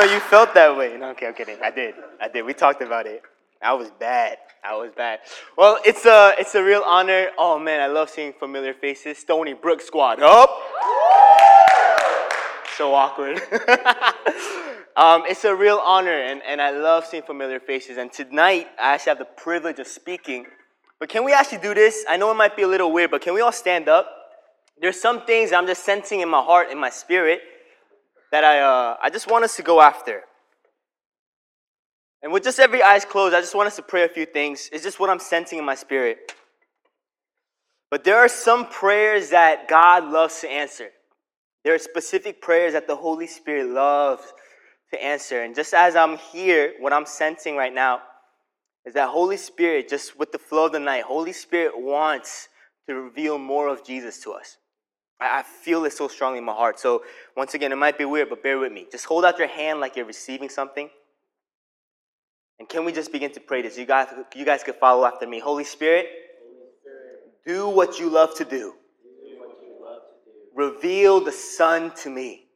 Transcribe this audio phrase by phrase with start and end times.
[0.00, 0.96] know you felt that way.
[0.96, 1.58] No, okay, I'm kidding.
[1.62, 1.94] I did.
[2.20, 2.44] I did.
[2.44, 3.22] We talked about it.
[3.62, 4.38] I was bad.
[4.64, 5.20] I was bad.
[5.56, 7.28] Well, it's a, it's a real honor.
[7.36, 9.18] Oh man, I love seeing familiar faces.
[9.18, 10.50] Stony Brook squad up.
[12.76, 13.36] So awkward.
[14.96, 17.98] um, it's a real honor, and, and I love seeing familiar faces.
[17.98, 20.46] And tonight, I actually have the privilege of speaking.
[20.98, 22.06] But can we actually do this?
[22.08, 24.08] I know it might be a little weird, but can we all stand up?
[24.80, 27.40] There's some things I'm just sensing in my heart, in my spirit,
[28.30, 30.22] that I, uh, I just want us to go after.
[32.22, 34.68] And with just every eyes closed, I just want us to pray a few things.
[34.72, 36.34] It's just what I'm sensing in my spirit.
[37.90, 40.90] But there are some prayers that God loves to answer.
[41.64, 44.22] There are specific prayers that the Holy Spirit loves
[44.92, 45.42] to answer.
[45.42, 48.00] And just as I'm here, what I'm sensing right now
[48.84, 52.48] is that Holy Spirit, just with the flow of the night, Holy Spirit wants
[52.88, 54.56] to reveal more of Jesus to us.
[55.20, 56.80] I feel it so strongly in my heart.
[56.80, 57.02] So,
[57.36, 58.86] once again, it might be weird, but bear with me.
[58.90, 60.88] Just hold out your hand like you're receiving something.
[62.58, 63.76] And can we just begin to pray this?
[63.76, 65.38] You guys, you guys could follow after me.
[65.38, 66.06] Holy Spirit,
[67.46, 68.74] do what you love to do.
[70.54, 72.46] Reveal the Son to me.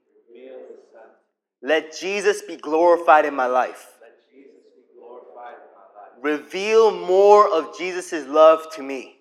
[1.63, 3.89] Let Jesus be glorified in my life.
[6.21, 9.17] Reveal more of Jesus' love to me.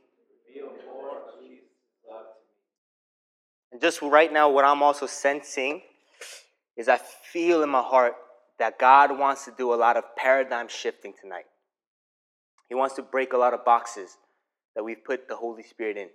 [3.74, 5.82] And just right now, what I'm also sensing
[6.78, 8.14] is I feel in my heart
[8.60, 11.46] that God wants to do a lot of paradigm shifting tonight.
[12.70, 14.16] He wants to break a lot of boxes
[14.76, 16.10] that we've put the Holy Spirit in,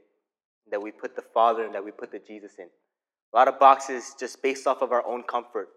[0.70, 2.68] that we put the Father and that we put the Jesus in.
[3.34, 5.68] A lot of boxes just based off of our own comfort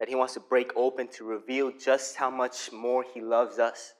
[0.00, 3.94] that He wants to break open to reveal just how much more He loves us,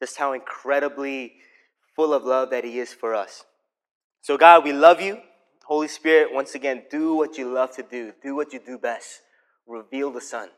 [0.00, 1.34] just how incredibly
[1.96, 3.44] full of love that He is for us.
[4.22, 5.18] So, God, we love you.
[5.66, 9.20] Holy Spirit, once again, do what you love to do, do what you do best.
[9.66, 10.48] Reveal the Son,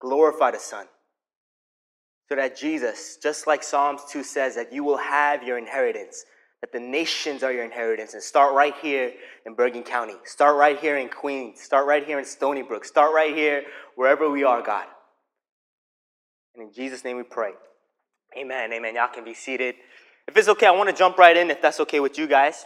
[0.00, 0.86] glorify the Son.
[2.28, 6.24] So that Jesus, just like Psalms 2 says, that you will have your inheritance,
[6.60, 8.14] that the nations are your inheritance.
[8.14, 9.12] And start right here
[9.44, 10.14] in Bergen County.
[10.24, 11.60] Start right here in Queens.
[11.60, 12.84] Start right here in Stony Brook.
[12.84, 13.64] Start right here
[13.96, 14.86] wherever we are, God.
[16.54, 17.52] And in Jesus' name we pray.
[18.38, 18.72] Amen.
[18.72, 18.94] Amen.
[18.94, 19.74] Y'all can be seated.
[20.28, 22.64] If it's okay, I want to jump right in if that's okay with you guys.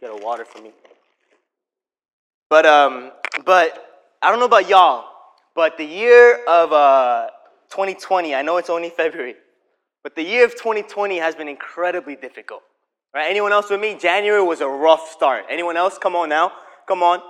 [0.00, 0.72] Get a water for me.
[2.48, 3.12] But um,
[3.44, 5.04] but I don't know about y'all,
[5.54, 7.28] but the year of uh
[7.70, 9.36] 2020, I know it's only February,
[10.02, 12.62] but the year of 2020 has been incredibly difficult.
[13.12, 13.28] Right?
[13.28, 13.96] Anyone else with me?
[14.00, 15.44] January was a rough start.
[15.50, 15.98] Anyone else?
[15.98, 16.52] Come on now.
[16.86, 17.20] Come on.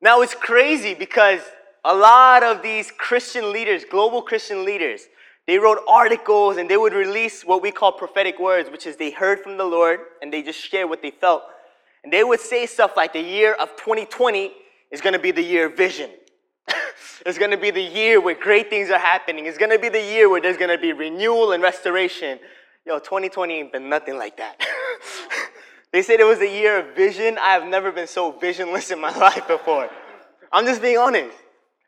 [0.00, 1.40] Now it's crazy because
[1.84, 5.02] a lot of these Christian leaders, global Christian leaders,
[5.46, 9.10] they wrote articles and they would release what we call prophetic words, which is they
[9.10, 11.44] heard from the Lord and they just share what they felt.
[12.04, 14.52] And they would say stuff like the year of 2020
[14.90, 16.10] is going to be the year of vision.
[17.26, 19.46] it's going to be the year where great things are happening.
[19.46, 22.38] It's going to be the year where there's going to be renewal and restoration.
[22.86, 24.60] Yo, 2020 ain't been nothing like that.
[25.92, 27.38] they said it was a year of vision.
[27.38, 29.88] I have never been so visionless in my life before.
[30.50, 31.36] I'm just being honest.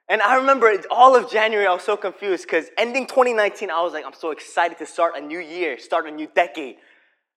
[0.09, 3.93] And I remember all of January, I was so confused because ending 2019, I was
[3.95, 6.77] like, I'm so excited to start a new year, start a new decade.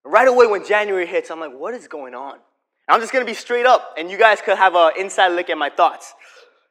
[0.04, 2.38] Right away, when January hits, I'm like, what is going on?
[2.88, 5.58] I'm just gonna be straight up, and you guys could have an inside look at
[5.58, 6.14] my thoughts.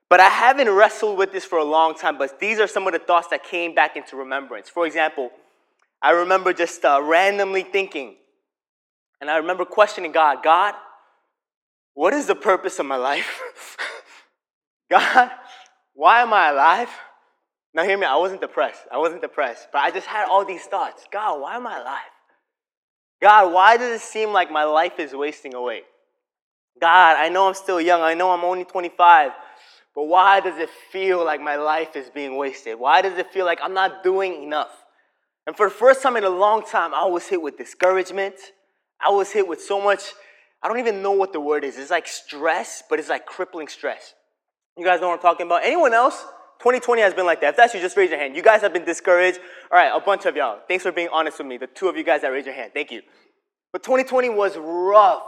[0.09, 2.93] But I haven't wrestled with this for a long time, but these are some of
[2.93, 4.69] the thoughts that came back into remembrance.
[4.69, 5.31] For example,
[6.01, 8.15] I remember just uh, randomly thinking,
[9.19, 10.75] and I remember questioning God God,
[11.93, 13.75] what is the purpose of my life?
[14.89, 15.31] God,
[15.93, 16.89] why am I alive?
[17.73, 18.81] Now, hear me, I wasn't depressed.
[18.91, 22.11] I wasn't depressed, but I just had all these thoughts God, why am I alive?
[23.21, 25.81] God, why does it seem like my life is wasting away?
[26.79, 28.01] God, I know I'm still young.
[28.01, 29.31] I know I'm only 25.
[29.95, 32.79] But why does it feel like my life is being wasted?
[32.79, 34.69] Why does it feel like I'm not doing enough?
[35.47, 38.35] And for the first time in a long time, I was hit with discouragement.
[39.03, 40.01] I was hit with so much,
[40.61, 41.77] I don't even know what the word is.
[41.77, 44.13] It's like stress, but it's like crippling stress.
[44.77, 45.61] You guys know what I'm talking about?
[45.63, 46.21] Anyone else?
[46.59, 47.51] 2020 has been like that.
[47.51, 48.35] If that's you, just raise your hand.
[48.35, 49.39] You guys have been discouraged.
[49.71, 50.59] All right, a bunch of y'all.
[50.67, 51.57] Thanks for being honest with me.
[51.57, 52.71] The two of you guys that raised your hand.
[52.73, 53.01] Thank you.
[53.71, 55.23] But 2020 was rough.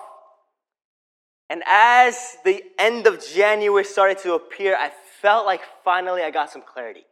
[1.50, 4.92] And as the end of January started to appear, I
[5.22, 7.06] felt like finally I got some clarity.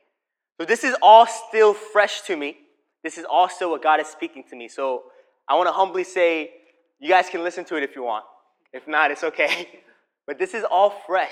[0.59, 2.57] So this is all still fresh to me.
[3.03, 4.67] This is also what God is speaking to me.
[4.67, 5.03] So
[5.47, 6.51] I want to humbly say,
[6.99, 8.25] you guys can listen to it if you want.
[8.73, 9.67] If not, it's okay.
[10.27, 11.31] But this is all fresh.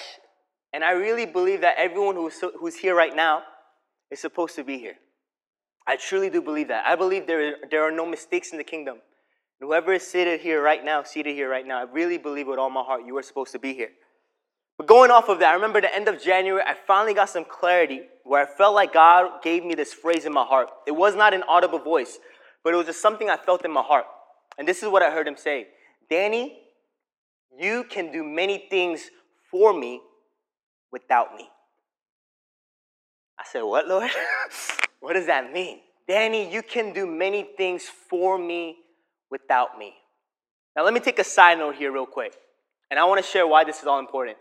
[0.72, 3.44] And I really believe that everyone who's, who's here right now
[4.10, 4.96] is supposed to be here.
[5.86, 6.86] I truly do believe that.
[6.86, 9.00] I believe there, there are no mistakes in the kingdom.
[9.62, 12.70] Whoever is seated here right now, seated here right now, I really believe with all
[12.70, 13.92] my heart you are supposed to be here.
[14.78, 17.46] But going off of that, I remember the end of January, I finally got some
[17.46, 20.70] clarity where I felt like God gave me this phrase in my heart.
[20.86, 22.20] It was not an audible voice,
[22.64, 24.06] but it was just something I felt in my heart.
[24.58, 25.68] And this is what I heard him say
[26.10, 26.60] Danny,
[27.58, 29.10] you can do many things
[29.50, 30.02] for me
[30.92, 31.48] without me.
[33.40, 34.10] I said, What, Lord?
[35.00, 35.80] what does that mean?
[36.08, 38.78] Danny, you can do many things for me
[39.32, 39.94] without me.
[40.76, 42.34] Now, let me take a side note here, real quick.
[42.92, 44.38] And I want to share why this is all important.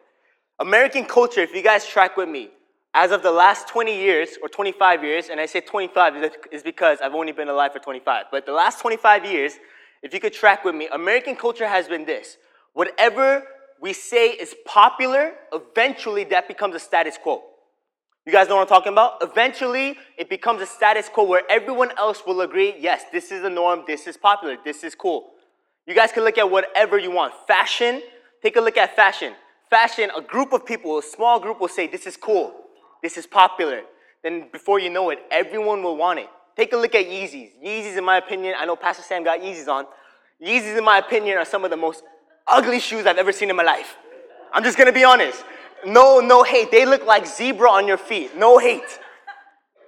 [0.60, 2.50] American culture, if you guys track with me,
[2.92, 6.98] as of the last 20 years or 25 years, and I say 25 is because
[7.00, 9.54] I've only been alive for 25, but the last 25 years,
[10.02, 12.36] if you could track with me, American culture has been this.
[12.72, 13.42] Whatever
[13.80, 17.42] we say is popular, eventually that becomes a status quo.
[18.26, 19.18] You guys know what I'm talking about?
[19.20, 23.50] Eventually, it becomes a status quo where everyone else will agree yes, this is the
[23.50, 25.30] norm, this is popular, this is cool.
[25.86, 27.34] You guys can look at whatever you want.
[27.46, 28.00] Fashion,
[28.42, 29.34] take a look at fashion.
[29.68, 32.54] Fashion, a group of people, a small group will say, This is cool,
[33.02, 33.82] this is popular.
[34.22, 36.28] Then before you know it, everyone will want it.
[36.56, 37.50] Take a look at Yeezys.
[37.62, 39.84] Yeezys, in my opinion, I know Pastor Sam got Yeezys on.
[40.42, 42.02] Yeezys, in my opinion, are some of the most
[42.46, 43.96] ugly shoes I've ever seen in my life.
[44.50, 45.44] I'm just gonna be honest.
[45.86, 46.70] No, no hate.
[46.70, 48.36] They look like zebra on your feet.
[48.36, 48.98] No hate.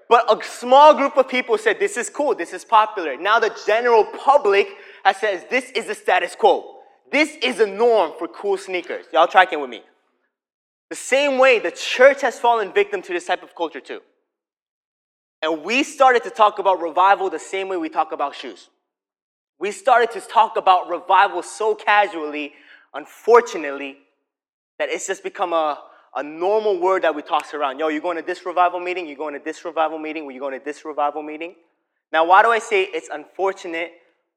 [0.08, 3.16] But a small group of people said, This is cool, this is popular.
[3.16, 4.68] Now the general public
[5.04, 6.76] has says, This is the status quo.
[7.10, 9.06] This is a norm for cool sneakers.
[9.12, 9.82] Y'all tracking with me?
[10.90, 14.00] The same way the church has fallen victim to this type of culture too.
[15.42, 18.68] And we started to talk about revival the same way we talk about shoes.
[19.58, 22.52] We started to talk about revival so casually,
[22.94, 23.98] unfortunately,
[24.78, 25.82] that it's just become a,
[26.14, 27.78] a normal word that we toss around.
[27.78, 30.58] Yo, you're going to this revival meeting, you're going to this revival meeting, you're going
[30.58, 31.54] to this revival meeting.
[32.12, 33.92] Now, why do I say it's unfortunate?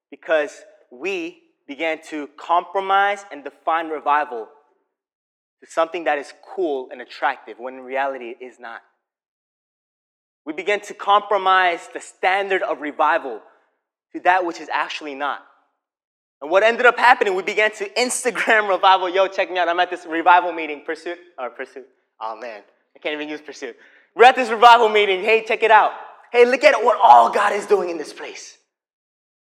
[0.10, 4.48] Because we began to compromise and define revival
[5.64, 8.82] to something that is cool and attractive when in reality it is not.
[10.46, 13.42] We began to compromise the standard of revival
[14.14, 15.46] to that which is actually not.
[16.42, 19.10] And what ended up happening, we began to Instagram revival.
[19.10, 19.68] Yo, check me out.
[19.68, 20.84] I'm at this revival meeting.
[20.86, 21.88] Pursuit, or Pursuit.
[22.22, 22.62] Oh man,
[22.96, 23.76] I can't even use Pursuit.
[24.16, 25.24] We're at this revival meeting.
[25.24, 25.92] Hey, check it out.
[26.32, 28.58] Hey, look at what all God is doing in this place.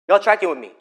[0.09, 0.73] Y'all tracking with me?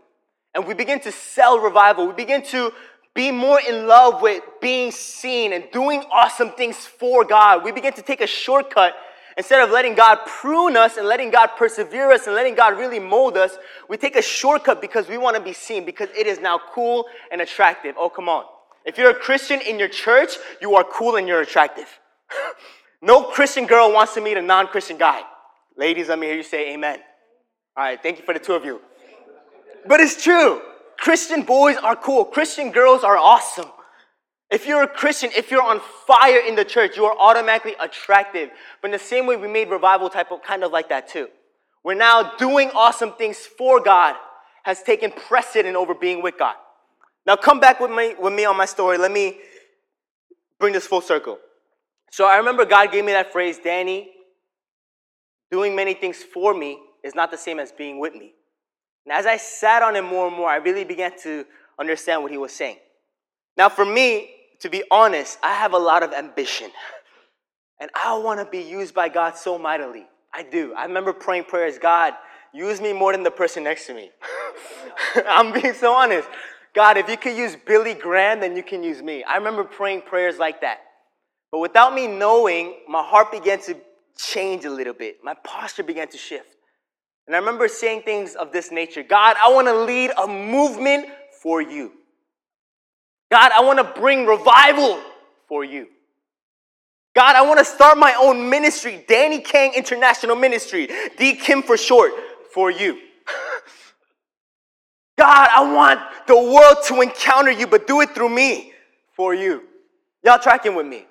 [0.54, 2.08] and we begin to sell revival.
[2.08, 2.72] We begin to
[3.14, 7.64] be more in love with being seen and doing awesome things for God.
[7.64, 8.94] We begin to take a shortcut
[9.38, 13.00] instead of letting God prune us and letting God persevere us and letting God really
[13.00, 13.58] mold us.
[13.90, 17.06] We take a shortcut because we want to be seen because it is now cool
[17.32, 17.96] and attractive.
[17.98, 18.46] Oh, come on.
[18.86, 21.88] If you're a Christian in your church, you are cool and you're attractive.
[23.02, 25.22] no Christian girl wants to meet a non Christian guy.
[25.78, 27.00] Ladies, let me hear you say amen.
[27.76, 28.82] All right, thank you for the two of you.
[29.88, 30.62] But it's true.
[30.98, 32.24] Christian boys are cool.
[32.26, 33.70] Christian girls are awesome.
[34.54, 38.52] If you're a Christian, if you're on fire in the church, you are automatically attractive.
[38.84, 41.28] But in the same way, we made revival type of kind of like that too.
[41.84, 44.16] We're now doing awesome things for God
[44.62, 46.54] has taken precedent over being with God.
[47.26, 49.00] Now come back with me, with me on my story.
[49.00, 49.40] Let me
[50.60, 51.40] bring this full circle.
[52.12, 54.12] So I remember God gave me that phrase, Danny,
[55.50, 58.34] doing many things for me is not the same as being with me.
[59.08, 61.44] And as I sat on it more and more, I really began to
[61.80, 62.78] understand what he was saying.
[63.58, 64.30] Now, for me,
[64.64, 66.72] to be honest, I have a lot of ambition.
[67.82, 70.06] And I want to be used by God so mightily.
[70.34, 70.74] I do.
[70.74, 72.14] I remember praying prayers God,
[72.54, 74.10] use me more than the person next to me.
[75.28, 76.30] I'm being so honest.
[76.74, 79.22] God, if you could use Billy Graham, then you can use me.
[79.26, 80.80] I remember praying prayers like that.
[81.52, 83.76] But without me knowing, my heart began to
[84.18, 85.18] change a little bit.
[85.22, 86.56] My posture began to shift.
[87.28, 91.08] And I remember saying things of this nature God, I want to lead a movement
[91.42, 91.92] for you.
[93.34, 95.00] God, I want to bring revival
[95.48, 95.88] for you.
[97.16, 100.88] God, I want to start my own ministry, Danny Kang International Ministry,
[101.18, 102.12] D Kim for short,
[102.54, 102.94] for you.
[105.18, 108.72] God, I want the world to encounter you, but do it through me
[109.16, 109.64] for you.
[110.24, 111.08] Y'all tracking with me?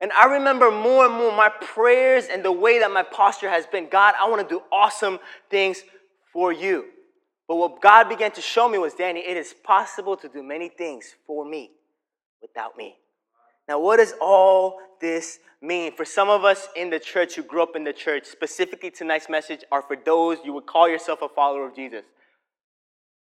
[0.00, 3.66] And I remember more and more my prayers and the way that my posture has
[3.66, 5.18] been God, I want to do awesome
[5.50, 5.82] things
[6.32, 6.84] for you.
[7.46, 10.68] But what God began to show me was Danny, it is possible to do many
[10.68, 11.72] things for me
[12.40, 12.96] without me.
[13.68, 15.92] Now, what does all this mean?
[15.92, 19.28] For some of us in the church who grew up in the church, specifically tonight's
[19.28, 22.04] message are for those you would call yourself a follower of Jesus.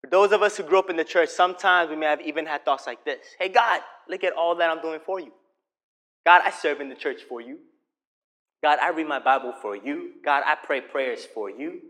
[0.01, 2.45] For those of us who grew up in the church, sometimes we may have even
[2.45, 5.31] had thoughts like this Hey, God, look at all that I'm doing for you.
[6.25, 7.59] God, I serve in the church for you.
[8.61, 10.11] God, I read my Bible for you.
[10.23, 11.81] God, I pray prayers for you.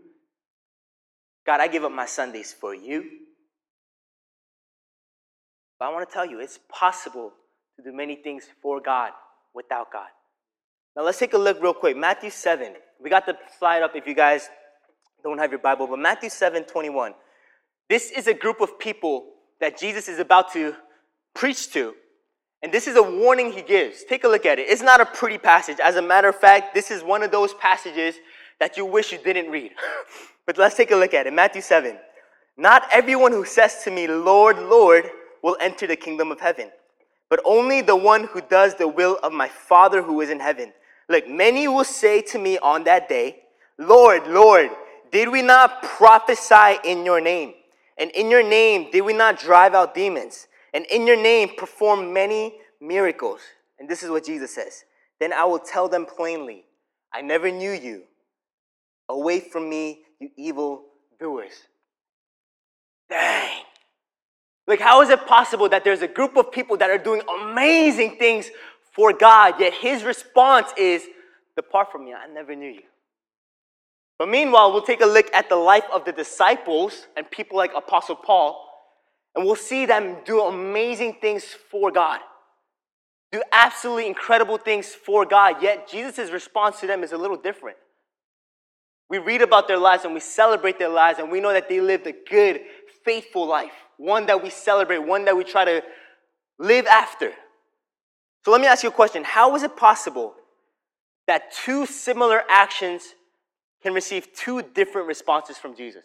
[1.46, 3.04] God, I give up my Sundays for you.
[5.78, 7.32] But I want to tell you, it's possible
[7.76, 9.12] to do many things for God
[9.54, 10.08] without God.
[10.96, 11.96] Now let's take a look real quick.
[11.96, 12.74] Matthew 7.
[13.02, 14.48] We got the slide up if you guys
[15.22, 17.14] don't have your Bible, but Matthew 7 21.
[17.88, 19.26] This is a group of people
[19.60, 20.74] that Jesus is about to
[21.34, 21.94] preach to.
[22.62, 24.04] And this is a warning he gives.
[24.04, 24.62] Take a look at it.
[24.68, 25.78] It's not a pretty passage.
[25.80, 28.14] As a matter of fact, this is one of those passages
[28.60, 29.72] that you wish you didn't read.
[30.46, 31.32] but let's take a look at it.
[31.32, 31.98] Matthew 7.
[32.56, 35.10] Not everyone who says to me, Lord, Lord,
[35.42, 36.70] will enter the kingdom of heaven,
[37.28, 40.72] but only the one who does the will of my Father who is in heaven.
[41.08, 43.42] Look, many will say to me on that day,
[43.76, 44.70] Lord, Lord,
[45.10, 47.54] did we not prophesy in your name?
[47.98, 50.48] And in your name did we not drive out demons?
[50.72, 53.40] And in your name perform many miracles?
[53.78, 54.84] And this is what Jesus says.
[55.20, 56.64] Then I will tell them plainly,
[57.12, 58.04] I never knew you.
[59.08, 60.84] Away from me, you evil
[61.18, 61.52] doers.
[63.08, 63.62] Dang.
[64.66, 68.16] Like, how is it possible that there's a group of people that are doing amazing
[68.18, 68.50] things
[68.92, 71.04] for God, yet his response is,
[71.56, 72.82] Depart from me, I never knew you.
[74.18, 77.72] But meanwhile, we'll take a look at the life of the disciples and people like
[77.76, 78.68] Apostle Paul,
[79.34, 82.20] and we'll see them do amazing things for God,
[83.32, 87.76] do absolutely incredible things for God, yet Jesus' response to them is a little different.
[89.14, 91.80] We read about their lives and we celebrate their lives, and we know that they
[91.80, 92.62] lived a good,
[93.04, 95.84] faithful life, one that we celebrate, one that we try to
[96.58, 97.30] live after.
[98.44, 100.34] So let me ask you a question How is it possible
[101.28, 103.14] that two similar actions
[103.84, 106.02] can receive two different responses from Jesus?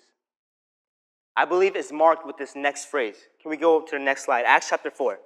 [1.36, 3.16] I believe it's marked with this next phrase.
[3.42, 4.46] Can we go to the next slide?
[4.46, 5.18] Acts chapter 4.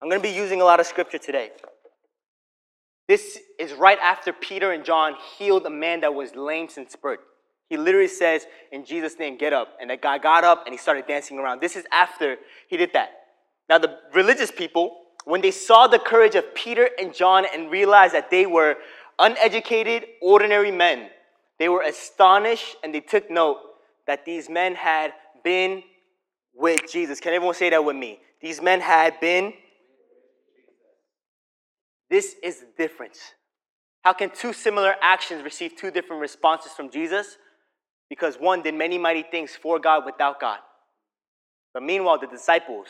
[0.00, 1.50] I'm going to be using a lot of scripture today.
[3.08, 7.20] This is right after Peter and John healed a man that was lame since birth.
[7.68, 9.76] He literally says, In Jesus' name, get up.
[9.80, 11.60] And that guy got up and he started dancing around.
[11.60, 12.36] This is after
[12.68, 13.10] he did that.
[13.68, 18.14] Now, the religious people, when they saw the courage of Peter and John and realized
[18.14, 18.76] that they were
[19.18, 21.08] uneducated, ordinary men,
[21.58, 23.58] they were astonished and they took note
[24.06, 25.82] that these men had been
[26.54, 27.18] with Jesus.
[27.20, 28.20] Can everyone say that with me?
[28.40, 29.52] These men had been.
[32.08, 33.18] This is the difference.
[34.02, 37.38] How can two similar actions receive two different responses from Jesus?
[38.08, 40.60] Because one did many mighty things for God without God.
[41.74, 42.86] But meanwhile, the disciples,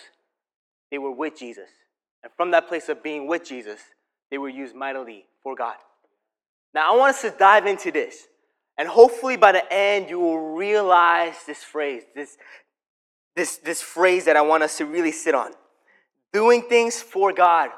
[0.90, 1.68] they were with Jesus.
[2.22, 3.80] And from that place of being with Jesus,
[4.30, 5.76] they were used mightily for God.
[6.74, 8.26] Now, I want us to dive into this.
[8.76, 12.36] And hopefully by the end, you will realize this phrase, this,
[13.34, 15.52] this, this phrase that I want us to really sit on.
[16.34, 17.70] Doing things for God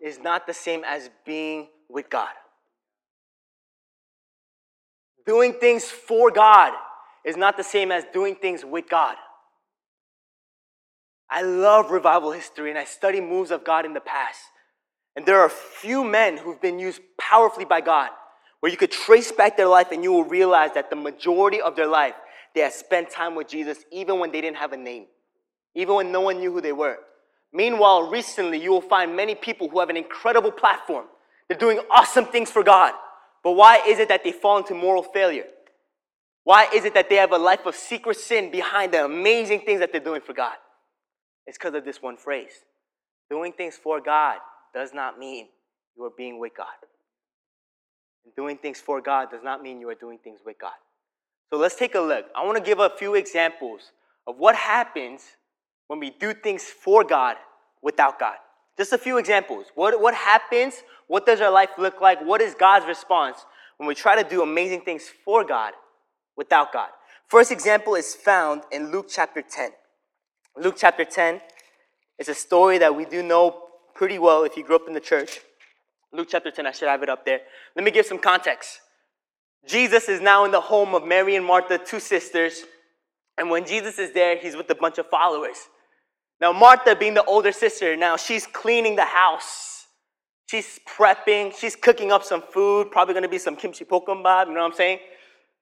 [0.00, 2.28] is not the same as being with God.
[5.26, 6.72] Doing things for God
[7.24, 9.16] is not the same as doing things with God.
[11.28, 14.40] I love revival history and I study moves of God in the past.
[15.16, 18.10] And there are few men who've been used powerfully by God
[18.60, 21.74] where you could trace back their life and you will realize that the majority of
[21.74, 22.14] their life
[22.54, 25.06] they had spent time with Jesus even when they didn't have a name,
[25.74, 26.98] even when no one knew who they were.
[27.52, 31.06] Meanwhile, recently you will find many people who have an incredible platform.
[31.48, 32.92] They're doing awesome things for God.
[33.42, 35.46] But why is it that they fall into moral failure?
[36.44, 39.80] Why is it that they have a life of secret sin behind the amazing things
[39.80, 40.54] that they're doing for God?
[41.46, 42.64] It's because of this one phrase.
[43.30, 44.38] Doing things for God
[44.74, 45.48] does not mean
[45.96, 46.66] you are being with God.
[48.36, 50.72] Doing things for God does not mean you are doing things with God.
[51.50, 52.26] So let's take a look.
[52.34, 53.92] I want to give a few examples
[54.26, 55.22] of what happens
[55.88, 57.36] when we do things for God
[57.82, 58.36] without God.
[58.76, 59.66] Just a few examples.
[59.74, 60.82] What, what happens?
[61.06, 62.20] What does our life look like?
[62.20, 63.38] What is God's response
[63.78, 65.72] when we try to do amazing things for God
[66.36, 66.88] without God?
[67.28, 69.70] First example is found in Luke chapter 10.
[70.56, 71.40] Luke chapter 10
[72.18, 73.62] is a story that we do know
[73.94, 75.40] pretty well if you grew up in the church.
[76.12, 77.40] Luke chapter 10, I should have it up there.
[77.74, 78.80] Let me give some context.
[79.66, 82.62] Jesus is now in the home of Mary and Martha, two sisters.
[83.36, 85.56] And when Jesus is there, he's with a bunch of followers.
[86.40, 89.86] Now, Martha, being the older sister, now she's cleaning the house.
[90.46, 91.56] She's prepping.
[91.56, 94.74] She's cooking up some food, probably gonna be some kimchi bokkeumbap, you know what I'm
[94.74, 94.98] saying?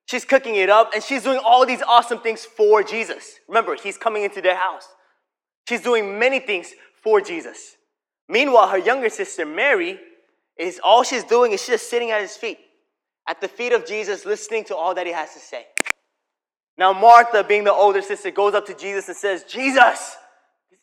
[0.07, 3.39] She's cooking it up and she's doing all these awesome things for Jesus.
[3.49, 4.87] Remember, he's coming into their house.
[5.67, 7.77] She's doing many things for Jesus.
[8.29, 9.99] Meanwhile, her younger sister, Mary,
[10.59, 12.59] is all she's doing is she's just sitting at his feet,
[13.29, 15.67] at the feet of Jesus, listening to all that he has to say.
[16.77, 20.17] Now, Martha, being the older sister, goes up to Jesus and says, Jesus,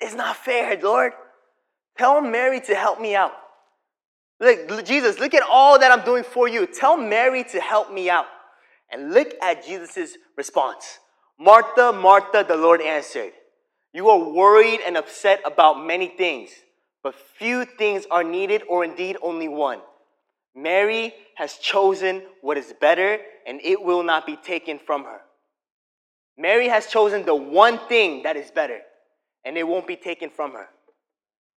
[0.01, 1.13] it's not fair, Lord.
[1.97, 3.33] Tell Mary to help me out.
[4.39, 6.65] Look, Jesus, look at all that I'm doing for you.
[6.65, 8.25] Tell Mary to help me out.
[8.91, 10.99] And look at Jesus' response.
[11.39, 13.33] Martha, Martha, the Lord answered,
[13.93, 16.49] You are worried and upset about many things,
[17.03, 19.79] but few things are needed, or indeed only one.
[20.55, 25.21] Mary has chosen what is better, and it will not be taken from her.
[26.37, 28.79] Mary has chosen the one thing that is better,
[29.43, 30.67] and it won't be taken from her.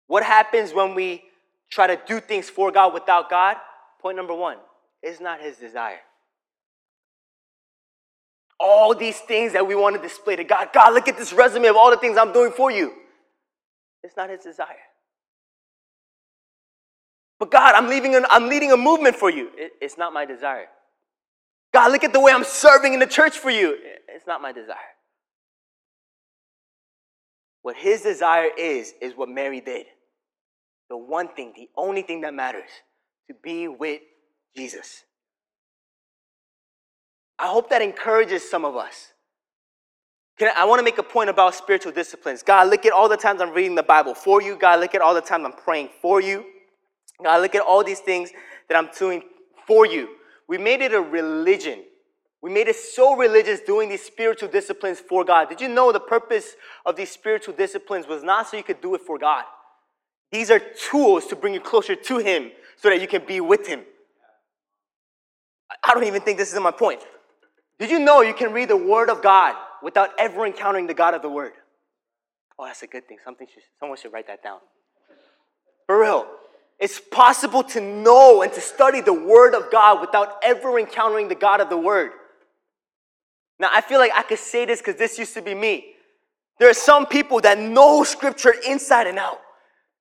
[0.07, 1.23] What happens when we
[1.71, 3.57] try to do things for God without God?
[4.01, 4.59] Point number one
[5.03, 6.01] it's not his desire.
[8.59, 10.69] All these things that we want to display to God.
[10.73, 12.93] God, look at this resume of all the things I'm doing for you.
[14.03, 14.77] It's not his desire.
[17.39, 19.51] But God, I'm leading, an, I'm leading a movement for you.
[19.57, 20.69] It, it's not my desire.
[21.73, 23.73] God, look at the way I'm serving in the church for you.
[23.73, 24.77] It, it's not my desire.
[27.65, 29.87] What his desire is, is what Mary did.
[30.91, 32.69] The one thing, the only thing that matters
[33.29, 34.03] to be with
[34.55, 35.05] Jesus.
[37.39, 39.13] I hope that encourages some of us.
[40.39, 42.43] I, I want to make a point about spiritual disciplines.
[42.43, 44.59] God, look at all the times I'm reading the Bible for you.
[44.59, 46.45] God, look at all the times I'm praying for you.
[47.23, 48.31] God, look at all these things
[48.69, 49.23] that I'm doing
[49.67, 50.11] for you.
[50.51, 51.83] We made it a religion.
[52.45, 55.49] We made it so religious doing these spiritual disciplines for God.
[55.49, 58.95] Did you know the purpose of these spiritual disciplines was not so you could do
[58.95, 59.45] it for God?
[60.31, 63.67] These are tools to bring you closer to Him so that you can be with
[63.67, 63.81] Him.
[65.83, 67.01] I don't even think this is my point.
[67.79, 71.15] Did you know you can read the Word of God without ever encountering the God
[71.15, 71.53] of the Word?
[72.59, 73.17] Oh, that's a good thing.
[73.25, 74.59] Something should, someone should write that down.
[75.87, 76.27] For real.
[76.79, 81.35] It's possible to know and to study the Word of God without ever encountering the
[81.35, 82.11] God of the Word.
[83.59, 85.95] Now, I feel like I could say this because this used to be me.
[86.59, 89.41] There are some people that know Scripture inside and out.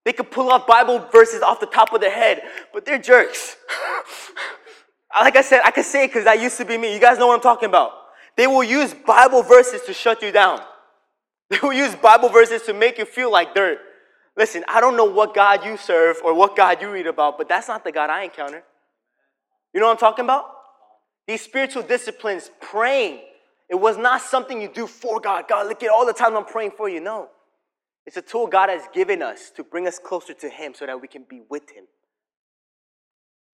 [0.05, 2.43] They could pull off Bible verses off the top of their head,
[2.74, 3.55] but they're jerks.
[5.15, 6.93] like I said, I could say it because that used to be me.
[6.93, 7.91] You guys know what I'm talking about.
[8.36, 10.61] They will use Bible verses to shut you down.
[11.50, 13.77] They will use Bible verses to make you feel like dirt.
[14.35, 17.48] Listen, I don't know what God you serve or what God you read about, but
[17.48, 18.63] that's not the God I encounter.
[19.72, 20.46] You know what I'm talking about?
[21.27, 23.20] These spiritual disciplines, praying,
[23.70, 25.46] it was not something you do for God.
[25.48, 27.00] God, look at all the time I'm praying for you.
[27.00, 27.30] No.
[28.06, 31.02] It's a tool God has given us to bring us closer to Him so that
[31.02, 31.86] we can be with Him.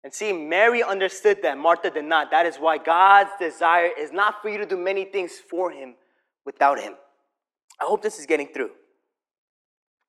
[0.04, 2.32] And see, Mary understood that, Martha did not.
[2.32, 5.96] That is why God's desire is not for you to do many things for Him
[6.46, 6.94] without Him.
[7.80, 8.72] I hope this is getting through.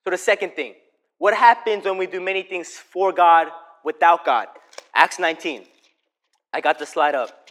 [0.04, 0.74] So, the second thing
[1.18, 3.48] what happens when we do many things for God
[3.84, 4.46] without God?
[4.94, 5.64] Acts 19.
[6.52, 7.47] I got the slide up.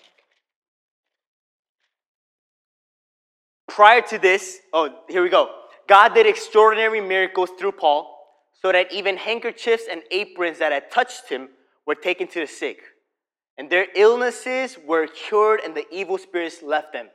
[3.77, 5.51] Prior to this, oh, here we go.
[5.87, 8.11] God did extraordinary miracles through Paul
[8.59, 11.49] so that even handkerchiefs and aprons that had touched him
[11.85, 12.79] were taken to the sick.
[13.55, 17.09] And their illnesses were cured and the evil spirits left them.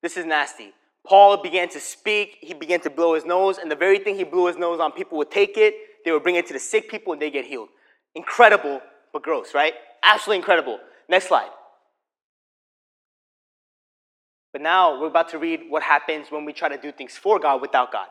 [0.00, 0.72] This is nasty.
[1.06, 4.24] Paul began to speak, he began to blow his nose, and the very thing he
[4.24, 5.74] blew his nose on, people would take it,
[6.06, 7.68] they would bring it to the sick people, and they get healed.
[8.14, 8.80] Incredible,
[9.12, 9.74] but gross, right?
[10.02, 10.78] Absolutely incredible.
[11.10, 11.50] Next slide.
[14.56, 17.38] But now we're about to read what happens when we try to do things for
[17.38, 18.06] God without God.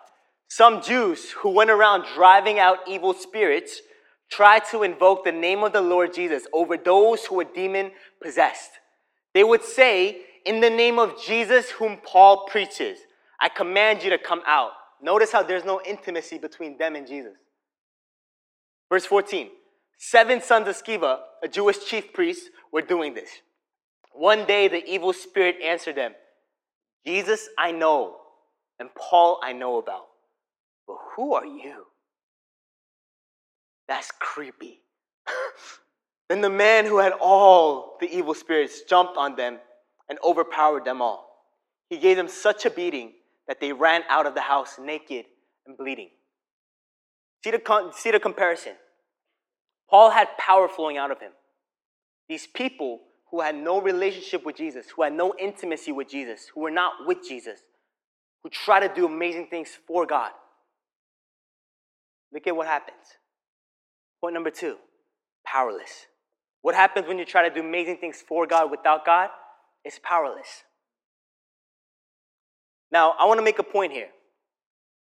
[0.47, 3.81] Some Jews who went around driving out evil spirits
[4.29, 7.89] tried to invoke the name of the Lord Jesus over those who were demon
[8.21, 8.69] possessed.
[9.33, 12.99] They would say, In the name of Jesus, whom Paul preaches,
[13.41, 14.69] I command you to come out.
[15.01, 17.33] Notice how there's no intimacy between them and Jesus.
[18.87, 19.49] Verse 14
[19.97, 23.29] Seven sons of Sceva, a Jewish chief priest, were doing this.
[24.13, 26.13] One day the evil spirit answered them
[27.05, 28.17] Jesus I know,
[28.79, 30.05] and Paul I know about,
[30.87, 31.85] but who are you?
[33.87, 34.81] That's creepy.
[36.29, 39.59] then the man who had all the evil spirits jumped on them
[40.09, 41.29] and overpowered them all.
[41.89, 43.13] He gave them such a beating
[43.47, 45.25] that they ran out of the house naked
[45.67, 46.09] and bleeding.
[47.43, 48.73] See the, con- see the comparison.
[49.89, 51.31] Paul had power flowing out of him.
[52.27, 53.01] These people
[53.35, 57.05] who had no relationship with Jesus, who had no intimacy with Jesus, who were not
[57.05, 57.59] with Jesus,
[58.41, 60.31] who try to do amazing things for God.
[62.31, 62.95] Look at what happens.
[64.21, 64.77] Point number two
[65.45, 66.05] powerless.
[66.61, 69.29] What happens when you try to do amazing things for God without God?
[69.83, 70.63] It's powerless.
[72.89, 74.07] Now, I want to make a point here.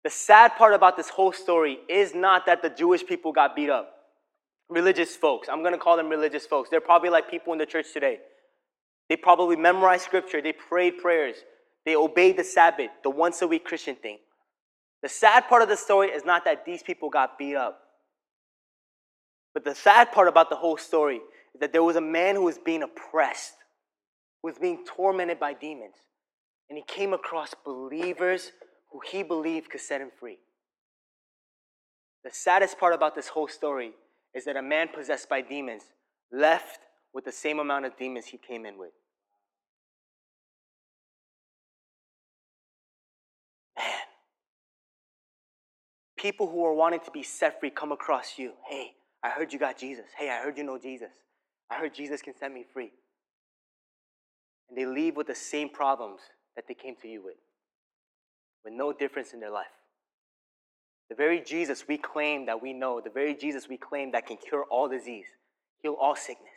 [0.03, 3.71] The sad part about this whole story is not that the Jewish people got beat
[3.71, 3.95] up.
[4.71, 6.69] Religious folks, I'm going to call them religious folks.
[6.69, 8.19] They're probably like people in the church today.
[9.09, 11.35] They probably memorized scripture, they prayed prayers,
[11.85, 14.19] they obeyed the Sabbath, the once a week Christian thing.
[15.03, 17.81] The sad part of the story is not that these people got beat up.
[19.53, 21.17] But the sad part about the whole story
[21.53, 23.55] is that there was a man who was being oppressed,
[24.41, 25.95] who was being tormented by demons.
[26.69, 28.53] And he came across believers
[28.91, 30.37] who he believed could set him free.
[32.23, 33.91] The saddest part about this whole story
[34.33, 35.83] is that a man possessed by demons
[36.31, 36.79] left
[37.13, 38.91] with the same amount of demons he came in with.
[43.77, 43.85] Man.
[46.17, 48.53] People who are wanting to be set free come across you.
[48.67, 48.91] Hey,
[49.23, 50.05] I heard you got Jesus.
[50.17, 51.11] Hey, I heard you know Jesus.
[51.69, 52.91] I heard Jesus can set me free.
[54.69, 56.21] And they leave with the same problems
[56.55, 57.35] that they came to you with,
[58.63, 59.67] with no difference in their life.
[61.11, 64.37] The very Jesus we claim that we know, the very Jesus we claim that can
[64.37, 65.25] cure all disease,
[65.83, 66.53] heal all sickness,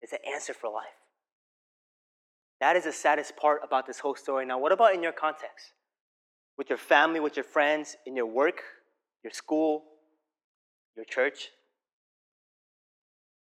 [0.00, 0.94] is the answer for life.
[2.60, 4.46] That is the saddest part about this whole story.
[4.46, 5.72] Now, what about in your context?
[6.56, 8.62] With your family, with your friends, in your work,
[9.24, 9.82] your school,
[10.94, 11.48] your church?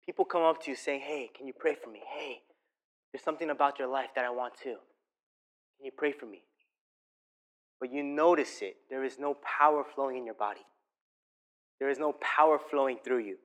[0.05, 2.01] People come up to you saying, Hey, can you pray for me?
[2.13, 2.41] Hey,
[3.13, 4.71] there's something about your life that I want to.
[4.71, 6.43] Can you pray for me?
[7.81, 8.77] But you notice it.
[8.91, 10.61] There is no power flowing in your body,
[11.79, 13.37] there is no power flowing through you.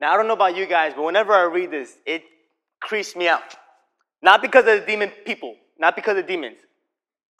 [0.00, 2.24] Now, I don't know about you guys, but whenever I read this, it
[2.80, 3.56] creeps me out.
[4.20, 6.58] Not because of the demon people, not because of demons.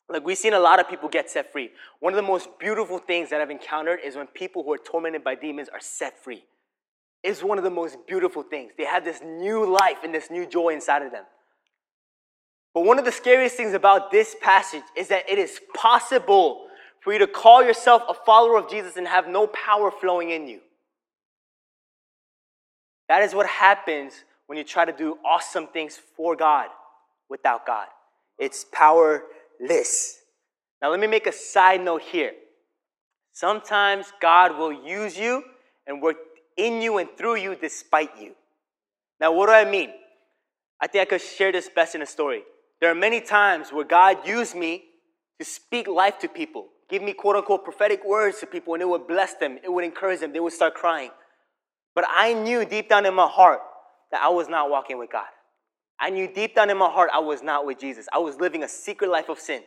[0.08, 1.70] Like we've seen a lot of people get set free.
[2.00, 5.24] One of the most beautiful things that I've encountered is when people who are tormented
[5.24, 6.44] by demons are set free.
[7.22, 8.72] It's one of the most beautiful things.
[8.76, 11.24] They have this new life and this new joy inside of them.
[12.74, 16.66] But one of the scariest things about this passage is that it is possible
[17.00, 20.48] for you to call yourself a follower of Jesus and have no power flowing in
[20.48, 20.60] you.
[23.08, 26.68] That is what happens when you try to do awesome things for God
[27.28, 27.86] without God.
[28.38, 30.18] It's powerless.
[30.82, 32.32] Now, let me make a side note here.
[33.32, 35.44] Sometimes God will use you
[35.86, 36.16] and work
[36.56, 38.32] in you and through you despite you.
[39.20, 39.90] Now, what do I mean?
[40.80, 42.42] I think I could share this best in a story.
[42.84, 44.84] There are many times where God used me
[45.38, 48.86] to speak life to people, give me quote unquote prophetic words to people, and it
[48.86, 51.08] would bless them, it would encourage them, they would start crying.
[51.94, 53.60] But I knew deep down in my heart
[54.12, 55.24] that I was not walking with God.
[55.98, 58.06] I knew deep down in my heart I was not with Jesus.
[58.12, 59.62] I was living a secret life of sin.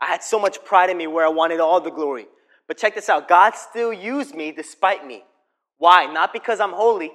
[0.00, 2.26] I had so much pride in me where I wanted all the glory.
[2.68, 5.24] But check this out God still used me despite me.
[5.76, 6.06] Why?
[6.06, 7.12] Not because I'm holy,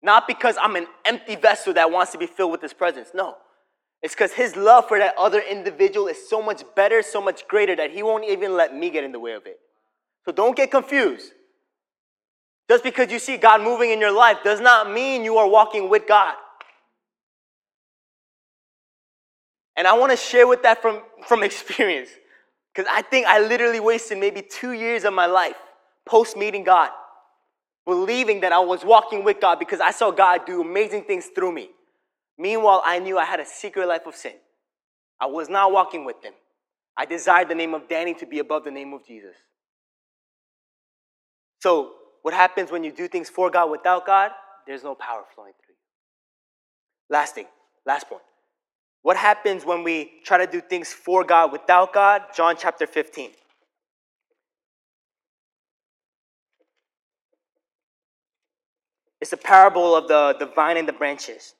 [0.00, 3.08] not because I'm an empty vessel that wants to be filled with His presence.
[3.12, 3.38] No.
[4.02, 7.74] It's because His love for that other individual is so much better, so much greater
[7.76, 9.58] that He won't even let me get in the way of it.
[10.24, 11.32] So don't get confused.
[12.68, 15.88] Just because you see God moving in your life does not mean you are walking
[15.88, 16.34] with God.
[19.76, 22.10] And I want to share with that from, from experience.
[22.74, 25.56] Because I think I literally wasted maybe two years of my life
[26.04, 26.90] post meeting God,
[27.84, 31.52] believing that I was walking with God because I saw God do amazing things through
[31.52, 31.70] me.
[32.38, 34.34] Meanwhile, I knew I had a secret life of sin.
[35.20, 36.34] I was not walking with them.
[36.96, 39.34] I desired the name of Danny to be above the name of Jesus.
[41.60, 44.30] So, what happens when you do things for God without God?
[44.66, 47.14] There's no power flowing through you.
[47.14, 47.46] Last thing,
[47.86, 48.22] last point.
[49.02, 52.22] What happens when we try to do things for God without God?
[52.34, 53.30] John chapter 15.
[59.20, 61.54] It's a parable of the, the vine and the branches.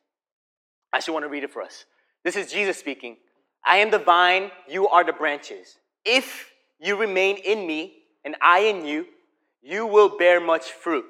[0.96, 1.84] I actually want to read it for us.
[2.24, 3.18] This is Jesus speaking.
[3.62, 5.76] I am the vine, you are the branches.
[6.06, 9.04] If you remain in me and I in you,
[9.60, 11.04] you will bear much fruit.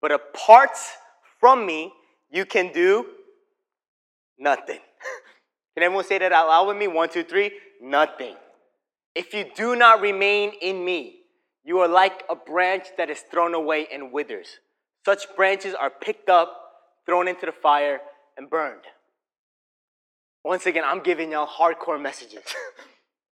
[0.00, 0.78] But apart
[1.38, 1.92] from me,
[2.30, 3.04] you can do
[4.38, 4.78] nothing.
[5.74, 6.88] can everyone say that out loud with me?
[6.88, 7.50] One, two, three.
[7.82, 8.34] Nothing.
[9.14, 11.16] If you do not remain in me,
[11.64, 14.60] you are like a branch that is thrown away and withers.
[15.04, 16.48] Such branches are picked up,
[17.04, 18.00] thrown into the fire,
[18.38, 18.84] and burned.
[20.44, 22.42] Once again, I'm giving y'all hardcore messages.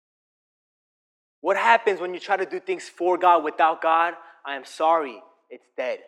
[1.42, 4.14] what happens when you try to do things for God without God?
[4.46, 6.00] I am sorry, it's dead.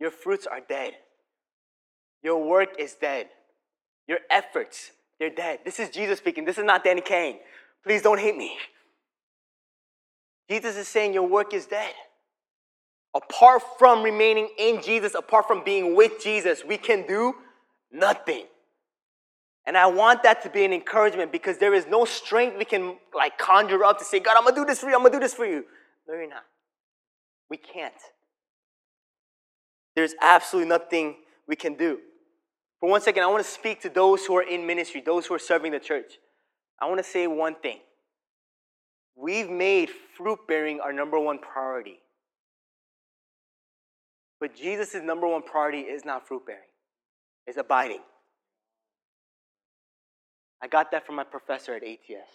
[0.00, 0.92] Your fruits are dead.
[2.22, 3.28] Your work is dead.
[4.06, 5.60] Your efforts, they're dead.
[5.64, 6.44] This is Jesus speaking.
[6.44, 7.38] This is not Danny Kang.
[7.84, 8.56] Please don't hate me.
[10.48, 11.92] Jesus is saying your work is dead.
[13.14, 17.34] Apart from remaining in Jesus, apart from being with Jesus, we can do
[17.92, 18.44] nothing.
[19.68, 22.96] And I want that to be an encouragement because there is no strength we can
[23.14, 25.20] like conjure up to say, God, I'm gonna do this for you, I'm gonna do
[25.20, 25.62] this for you.
[26.08, 26.46] No, you're not.
[27.50, 27.92] We can't.
[29.94, 31.98] There's absolutely nothing we can do.
[32.80, 35.34] For one second, I want to speak to those who are in ministry, those who
[35.34, 36.14] are serving the church.
[36.80, 37.80] I want to say one thing.
[39.16, 41.98] We've made fruit bearing our number one priority.
[44.40, 46.70] But Jesus' number one priority is not fruit bearing,
[47.46, 48.00] it's abiding.
[50.62, 52.28] I got that from my professor at ATS.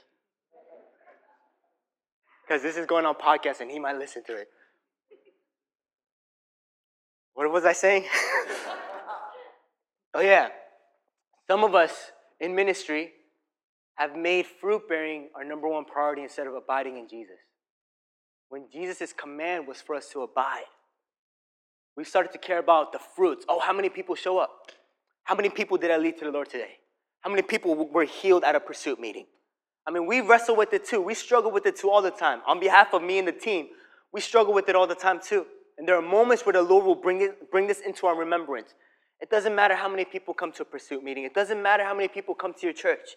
[2.46, 4.48] because this is going on podcast and he might listen to it.
[7.34, 8.06] What was I saying?
[10.14, 10.50] oh, yeah.
[11.48, 13.12] Some of us in ministry
[13.96, 17.38] have made fruit bearing our number one priority instead of abiding in Jesus.
[18.50, 20.66] When Jesus' command was for us to abide,
[21.96, 23.46] we started to care about the fruits.
[23.50, 24.72] Oh, how many people show up?
[25.24, 26.78] How many people did I lead to the Lord today?
[27.24, 29.26] How many people were healed at a pursuit meeting?
[29.88, 31.02] I mean, we wrestle with it too.
[31.02, 32.42] We struggle with it too all the time.
[32.48, 33.68] On behalf of me and the team,
[34.12, 35.46] we struggle with it all the time too.
[35.78, 38.74] And there are moments where the Lord will bring, it, bring this into our remembrance.
[39.22, 41.96] It doesn't matter how many people come to a pursuit meeting, it doesn't matter how
[41.96, 43.16] many people come to your church.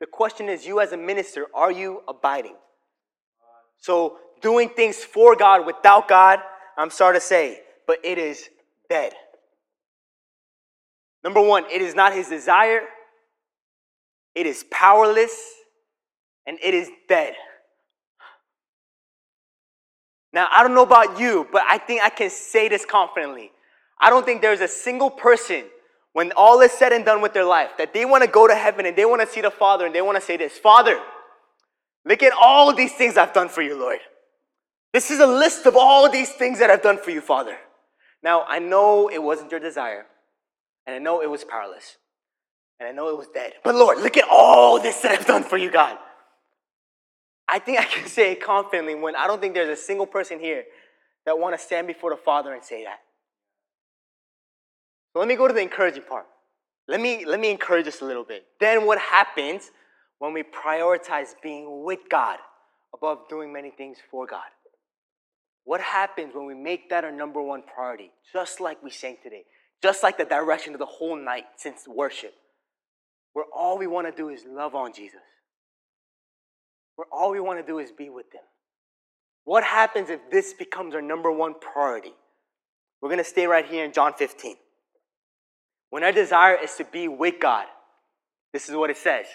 [0.00, 2.54] The question is, you as a minister, are you abiding?
[3.78, 6.38] So, doing things for God without God,
[6.76, 8.48] I'm sorry to say, but it is
[8.88, 9.12] dead.
[11.24, 12.82] Number one, it is not his desire,
[14.38, 15.34] it is powerless,
[16.46, 17.34] and it is dead.
[20.32, 23.50] Now, I don't know about you, but I think I can say this confidently.
[24.00, 25.64] I don't think there's a single person
[26.12, 28.54] when all is said and done with their life that they want to go to
[28.54, 31.00] heaven and they want to see the Father and they want to say this Father,
[32.04, 33.98] look at all these things I've done for you, Lord.
[34.92, 37.56] This is a list of all these things that I've done for you, Father.
[38.22, 40.06] Now, I know it wasn't your desire,
[40.86, 41.96] and I know it was powerless,
[42.80, 43.54] and I know it was dead.
[43.64, 45.98] But Lord, look at all this that I've done for you, God.
[47.48, 50.38] I think I can say it confidently when I don't think there's a single person
[50.38, 50.64] here
[51.24, 53.00] that want to stand before the Father and say that.
[55.14, 56.26] Let me go to the encouraging part.
[56.86, 58.44] Let me, let me encourage us a little bit.
[58.60, 59.70] Then what happens
[60.18, 62.38] when we prioritize being with God
[62.94, 64.46] above doing many things for God?
[65.64, 69.42] What happens when we make that our number one priority, just like we sang today,
[69.82, 72.32] just like the direction of the whole night since worship,
[73.38, 75.20] where all we want to do is love on Jesus,
[76.96, 78.42] where all we want to do is be with Him?
[79.44, 82.14] What happens if this becomes our number one priority?
[83.00, 84.56] We're going to stay right here in John 15.
[85.90, 87.66] When our desire is to be with God,
[88.52, 89.26] this is what it says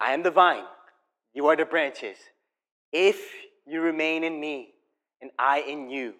[0.00, 0.62] I am the vine,
[1.34, 2.16] you are the branches.
[2.92, 3.20] If
[3.66, 4.68] you remain in me
[5.20, 6.14] and I in you,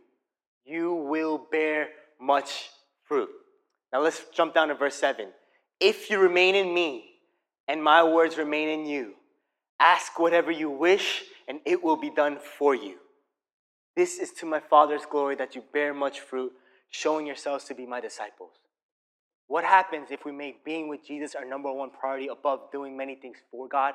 [0.64, 2.70] you will bear much
[3.04, 3.28] fruit.
[3.92, 5.28] Now let's jump down to verse 7.
[5.80, 7.04] If you remain in me
[7.68, 9.14] and my words remain in you,
[9.78, 12.96] ask whatever you wish and it will be done for you.
[13.94, 16.52] This is to my Father's glory that you bear much fruit,
[16.90, 18.52] showing yourselves to be my disciples.
[19.48, 23.14] What happens if we make being with Jesus our number one priority above doing many
[23.14, 23.94] things for God?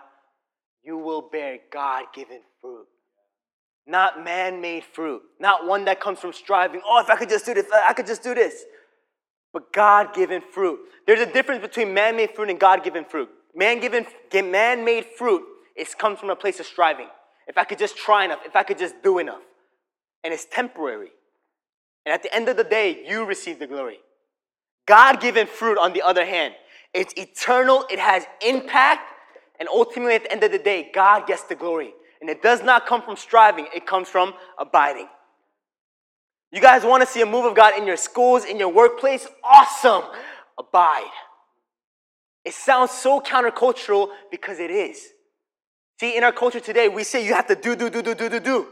[0.83, 2.87] You will bear God given fruit.
[3.85, 5.21] Not man made fruit.
[5.39, 6.81] Not one that comes from striving.
[6.85, 8.63] Oh, if I could just do this, I could just do this.
[9.53, 10.79] But God given fruit.
[11.05, 13.29] There's a difference between man made fruit and God given fruit.
[13.53, 15.43] Man given, man made fruit
[15.75, 17.07] it comes from a place of striving.
[17.47, 19.41] If I could just try enough, if I could just do enough.
[20.23, 21.09] And it's temporary.
[22.05, 23.99] And at the end of the day, you receive the glory.
[24.87, 26.53] God given fruit, on the other hand,
[26.93, 29.01] it's eternal, it has impact,
[29.59, 31.93] and ultimately at the end of the day, God gets the glory.
[32.19, 35.07] And it does not come from striving, it comes from abiding.
[36.51, 39.25] You guys want to see a move of God in your schools, in your workplace?
[39.43, 40.03] Awesome!
[40.59, 41.09] Abide.
[42.43, 45.01] It sounds so countercultural because it is.
[45.99, 48.29] See, in our culture today, we say you have to do, do, do, do, do,
[48.29, 48.67] do, do.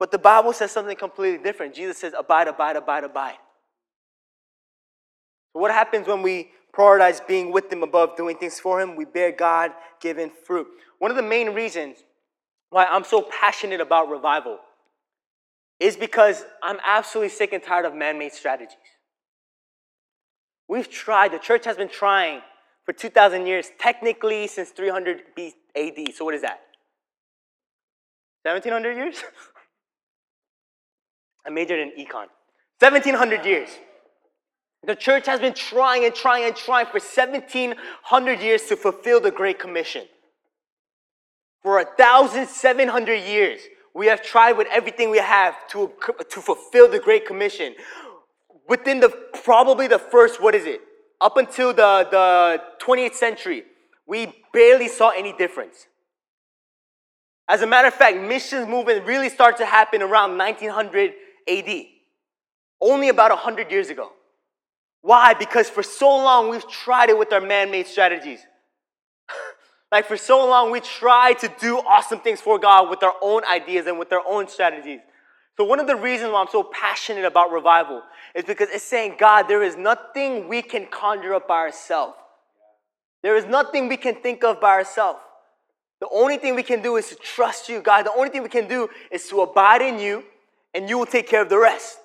[0.00, 1.74] But the Bible says something completely different.
[1.74, 3.36] Jesus says, abide, abide, abide, abide.
[5.52, 8.96] What happens when we prioritize being with Him above doing things for Him?
[8.96, 10.66] We bear God given fruit.
[10.98, 11.98] One of the main reasons
[12.70, 14.58] why I'm so passionate about revival
[15.82, 18.76] is because I'm absolutely sick and tired of man made strategies.
[20.68, 22.40] We've tried, the church has been trying
[22.84, 25.22] for 2,000 years, technically since 300
[25.76, 26.14] AD.
[26.14, 26.60] So, what is that?
[28.44, 29.16] 1700 years?
[31.46, 32.28] I majored in econ.
[32.78, 33.68] 1700 years.
[34.84, 39.30] The church has been trying and trying and trying for 1700 years to fulfill the
[39.30, 40.06] Great Commission.
[41.62, 43.60] For 1,700 years,
[43.94, 45.92] we have tried with everything we have to,
[46.30, 47.74] to fulfill the Great Commission.
[48.68, 49.10] Within the
[49.44, 50.80] probably the first, what is it?
[51.20, 53.64] Up until the, the 20th century,
[54.06, 55.86] we barely saw any difference.
[57.48, 61.12] As a matter of fact, missions movement really started to happen around 1900
[61.48, 61.84] AD,
[62.80, 64.10] only about 100 years ago.
[65.02, 65.34] Why?
[65.34, 68.40] Because for so long we've tried it with our man made strategies.
[69.92, 73.44] Like for so long we tried to do awesome things for God with our own
[73.44, 75.00] ideas and with our own strategies.
[75.58, 78.02] So, one of the reasons why I'm so passionate about revival
[78.34, 82.14] is because it's saying, God, there is nothing we can conjure up by ourselves.
[83.22, 85.20] There is nothing we can think of by ourselves.
[86.00, 88.06] The only thing we can do is to trust you, God.
[88.06, 90.24] The only thing we can do is to abide in you,
[90.74, 91.98] and you will take care of the rest.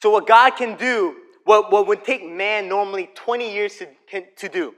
[0.00, 4.24] So, what God can do, what, what would take man normally 20 years to, can,
[4.36, 4.74] to do,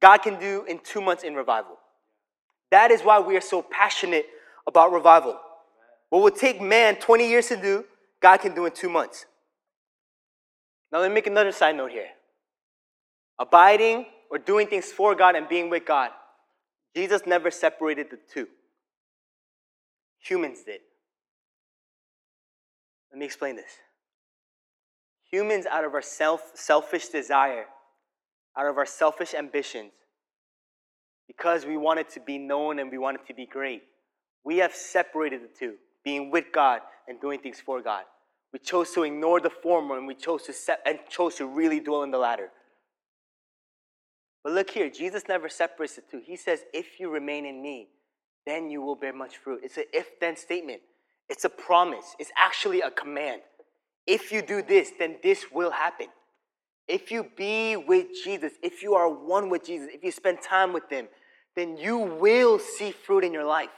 [0.00, 1.76] God can do in two months in revival.
[2.70, 4.26] That is why we are so passionate
[4.66, 5.38] about revival.
[6.08, 7.84] What would take man 20 years to do,
[8.20, 9.26] God can do in two months.
[10.92, 12.08] Now, let me make another side note here.
[13.38, 16.10] Abiding or doing things for God and being with God,
[16.94, 18.48] Jesus never separated the two.
[20.20, 20.80] Humans did.
[23.12, 23.70] Let me explain this.
[25.30, 27.66] Humans, out of our self, selfish desire,
[28.56, 29.92] out of our selfish ambitions,
[31.26, 33.82] because we wanted to be known and we wanted to be great,
[34.44, 38.04] we have separated the two, being with God and doing things for God.
[38.52, 41.80] We chose to ignore the former and we chose to set, and chose to really
[41.80, 42.50] dwell in the latter.
[44.42, 46.22] But look here, Jesus never separates the two.
[46.24, 47.88] He says, If you remain in me,
[48.46, 49.60] then you will bear much fruit.
[49.62, 50.80] It's an if then statement,
[51.28, 53.42] it's a promise, it's actually a command.
[54.06, 56.08] If you do this, then this will happen.
[56.90, 60.72] If you be with Jesus, if you are one with Jesus, if you spend time
[60.72, 61.06] with Him,
[61.54, 63.70] then you will see fruit in your life.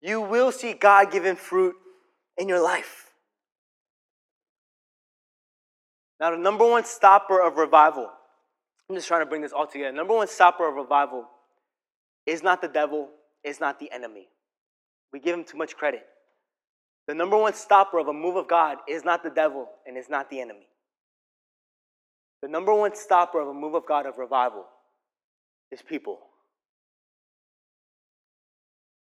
[0.00, 1.74] You will see God given fruit
[2.38, 3.10] in your life.
[6.20, 8.08] Now, the number one stopper of revival,
[8.88, 9.90] I'm just trying to bring this all together.
[9.90, 11.26] Number one stopper of revival
[12.24, 13.08] is not the devil,
[13.42, 14.28] is not the enemy.
[15.12, 16.04] We give him too much credit.
[17.08, 20.08] The number one stopper of a move of God is not the devil and is
[20.08, 20.68] not the enemy.
[22.46, 24.66] The number one stopper of a move of God of revival
[25.72, 26.20] is people.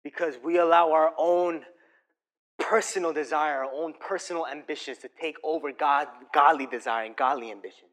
[0.04, 1.62] Because we allow our own
[2.60, 7.88] personal desire, our own personal ambitions to take over God, godly desire and godly ambition.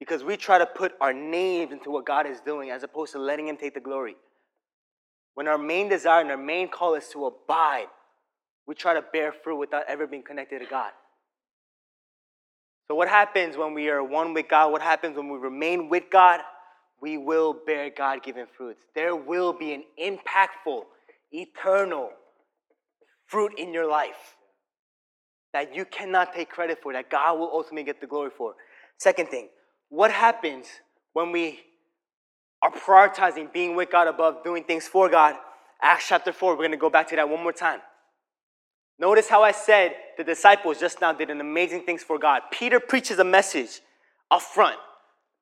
[0.00, 3.18] Because we try to put our names into what God is doing as opposed to
[3.18, 4.16] letting Him take the glory.
[5.32, 7.86] When our main desire and our main call is to abide,
[8.66, 10.92] we try to bear fruit without ever being connected to God.
[12.88, 14.70] So, what happens when we are one with God?
[14.70, 16.40] What happens when we remain with God?
[17.00, 18.84] We will bear God given fruits.
[18.94, 20.82] There will be an impactful,
[21.32, 22.10] eternal
[23.26, 24.36] fruit in your life
[25.52, 28.54] that you cannot take credit for, that God will ultimately get the glory for.
[28.98, 29.48] Second thing,
[29.88, 30.66] what happens
[31.12, 31.60] when we
[32.62, 35.34] are prioritizing being with God above doing things for God?
[35.82, 37.80] Acts chapter 4, we're going to go back to that one more time.
[38.98, 42.42] Notice how I said the disciples just now did an amazing things for God.
[42.50, 43.80] Peter preaches a message
[44.30, 44.76] up front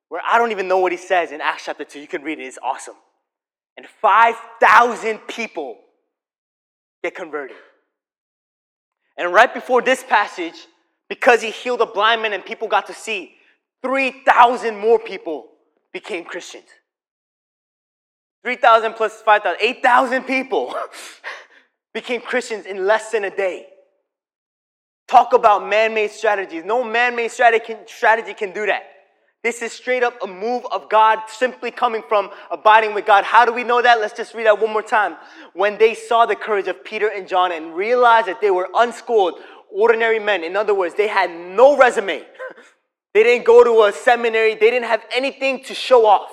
[0.09, 2.01] where I don't even know what he says in Acts chapter 2.
[2.01, 2.95] You can read it, it's awesome.
[3.77, 5.79] And 5,000 people
[7.03, 7.57] get converted.
[9.17, 10.67] And right before this passage,
[11.09, 13.35] because he healed a blind man and people got to see,
[13.83, 15.47] 3,000 more people
[15.93, 16.65] became Christians.
[18.43, 20.75] 3,000 plus 5,000, 8,000 people
[21.95, 23.69] became Christians in less than a day.
[25.07, 26.65] Talk about man made strategies.
[26.65, 28.83] No man made strategy can, strategy can do that.
[29.43, 33.25] This is straight up a move of God simply coming from abiding with God.
[33.25, 34.01] How do we know that?
[34.01, 35.17] Let's just read that one more time.
[35.53, 39.35] When they saw the courage of Peter and John and realized that they were unschooled,
[39.71, 42.25] ordinary men, in other words, they had no resume.
[43.15, 46.31] they didn't go to a seminary, they didn't have anything to show off.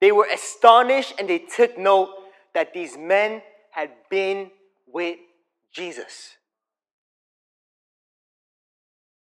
[0.00, 2.10] They were astonished and they took note
[2.54, 4.52] that these men had been
[4.92, 5.18] with
[5.72, 6.36] Jesus.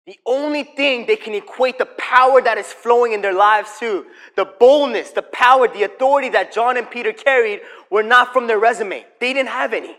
[0.08, 4.06] The only thing they can equate the power that is flowing in their lives to,
[4.36, 7.62] the boldness, the power, the authority that John and Peter carried,
[7.92, 9.06] were not from their resume.
[9.20, 9.96] They didn't have any.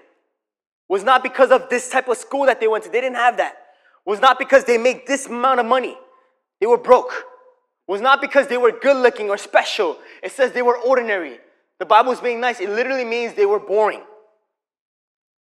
[0.88, 2.91] Was not because of this type of school that they went to.
[2.91, 3.55] They didn't have that.
[4.05, 5.97] Was not because they make this amount of money.
[6.61, 7.12] They were broke.
[7.87, 9.99] Was not because they were good looking or special.
[10.23, 11.38] It says they were ordinary.
[11.79, 12.61] The Bible is being nice.
[12.61, 14.03] It literally means they were boring.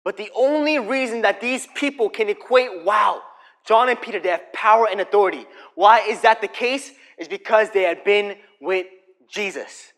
[0.05, 3.23] But the only reason that these people can equate, wow,
[3.67, 5.47] John and Peter, they have power and authority.
[5.75, 6.93] Why is that the case?
[7.19, 8.87] Is because they had been with
[9.31, 9.93] Jesus.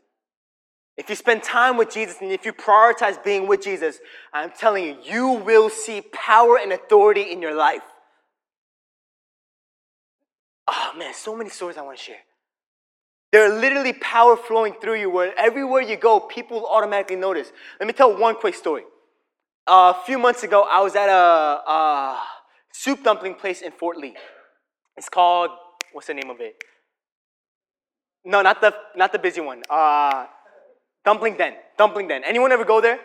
[0.96, 3.98] If you spend time with Jesus and if you prioritize being with Jesus,
[4.32, 7.82] I'm telling you, you will see power and authority in your life.
[10.68, 12.20] Oh man, so many stories I want to share.
[13.30, 17.50] There are literally power flowing through you where everywhere you go, people automatically notice.
[17.80, 18.82] Let me tell one quick story.
[19.66, 22.20] A few months ago, I was at a, a
[22.72, 24.16] soup dumpling place in Fort Lee.
[24.96, 25.50] It's called,
[25.92, 26.56] what's the name of it?
[28.24, 29.62] No, not the, not the busy one.
[29.70, 30.26] Uh,
[31.04, 31.54] Dumpling Den.
[31.78, 32.22] Dumpling Den.
[32.24, 32.98] Anyone ever go there?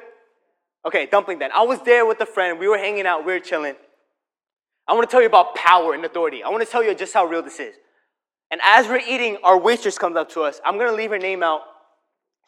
[0.86, 1.52] Okay, Dumpling Den.
[1.56, 2.60] I was there with a friend.
[2.60, 3.26] We were hanging out.
[3.26, 3.76] We were chilling.
[4.88, 6.44] I want to tell you about power and authority.
[6.44, 7.76] I want to tell you just how real this is.
[8.52, 10.62] And as we're eating, our waitress comes up to us.
[10.66, 11.62] I'm going to leave her name out.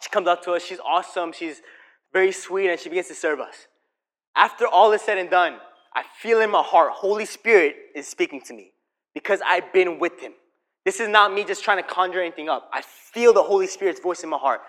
[0.02, 0.64] She comes up to us.
[0.64, 1.34] She's awesome.
[1.34, 1.62] She's
[2.14, 3.68] very sweet, and she begins to serve us.
[4.40, 5.58] After all is said and done,
[5.94, 8.72] I feel in my heart, Holy Spirit is speaking to me
[9.14, 10.32] because I've been with Him.
[10.86, 12.70] This is not me just trying to conjure anything up.
[12.72, 14.62] I feel the Holy Spirit's voice in my heart.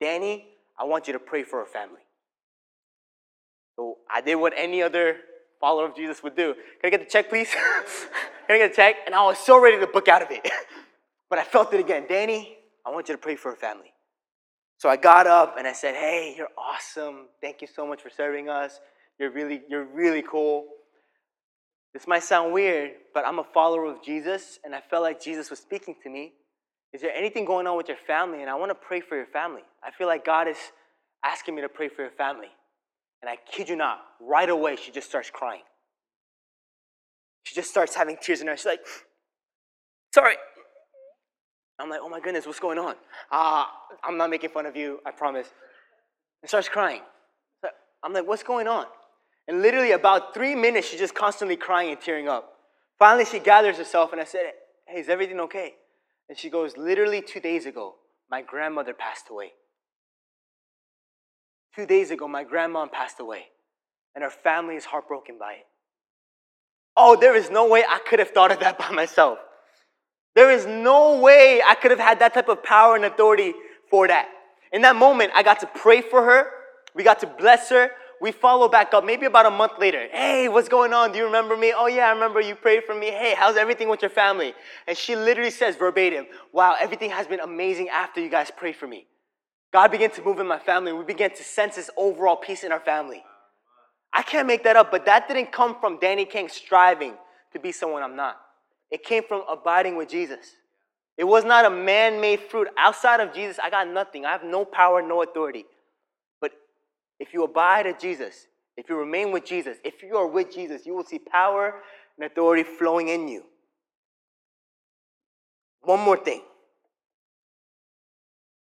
[0.00, 0.46] Danny,
[0.78, 2.00] I want you to pray for her family.
[3.76, 5.16] So I did what any other
[5.60, 6.54] follower of Jesus would do.
[6.54, 7.50] Can I get the check, please?
[8.46, 8.96] Can I get a check?
[9.04, 10.50] And I was so ready to book out of it.
[11.28, 12.06] but I felt it again.
[12.08, 12.56] Danny,
[12.86, 13.92] I want you to pray for her family.
[14.78, 17.26] So I got up and I said, Hey, you're awesome.
[17.42, 18.80] Thank you so much for serving us.
[19.20, 20.64] You're really, you're really cool.
[21.92, 25.50] This might sound weird, but I'm a follower of Jesus, and I felt like Jesus
[25.50, 26.32] was speaking to me.
[26.94, 28.40] Is there anything going on with your family?
[28.40, 29.62] And I want to pray for your family.
[29.84, 30.56] I feel like God is
[31.24, 32.48] asking me to pray for your family.
[33.20, 35.60] And I kid you not, right away, she just starts crying.
[37.42, 38.56] She just starts having tears in her.
[38.56, 38.80] She's like,
[40.14, 40.36] sorry.
[41.78, 42.94] I'm like, oh my goodness, what's going on?
[43.30, 43.70] Ah,
[44.02, 45.48] I'm not making fun of you, I promise.
[46.42, 47.02] And starts crying.
[48.02, 48.86] I'm like, what's going on?
[49.50, 52.52] And literally about three minutes, she's just constantly crying and tearing up.
[53.00, 54.52] Finally, she gathers herself, and I said,
[54.86, 55.74] hey, is everything okay?
[56.28, 57.96] And she goes, literally two days ago,
[58.30, 59.54] my grandmother passed away.
[61.74, 63.46] Two days ago, my grandma passed away,
[64.14, 65.66] and her family is heartbroken by it.
[66.96, 69.40] Oh, there is no way I could have thought of that by myself.
[70.36, 73.54] There is no way I could have had that type of power and authority
[73.90, 74.28] for that.
[74.72, 76.46] In that moment, I got to pray for her.
[76.94, 77.90] We got to bless her.
[78.20, 80.06] We follow back up maybe about a month later.
[80.12, 81.12] Hey, what's going on?
[81.12, 81.72] Do you remember me?
[81.74, 83.06] Oh, yeah, I remember you prayed for me.
[83.06, 84.52] Hey, how's everything with your family?
[84.86, 88.86] And she literally says verbatim, Wow, everything has been amazing after you guys prayed for
[88.86, 89.06] me.
[89.72, 90.92] God began to move in my family.
[90.92, 93.22] We began to sense this overall peace in our family.
[94.12, 97.14] I can't make that up, but that didn't come from Danny Kang striving
[97.52, 98.38] to be someone I'm not.
[98.90, 100.56] It came from abiding with Jesus.
[101.16, 102.68] It was not a man made fruit.
[102.76, 104.24] Outside of Jesus, I got nothing.
[104.26, 105.64] I have no power, no authority.
[107.20, 108.46] If you abide at Jesus,
[108.76, 111.74] if you remain with Jesus, if you are with Jesus, you will see power
[112.16, 113.44] and authority flowing in you.
[115.82, 116.42] One more thing.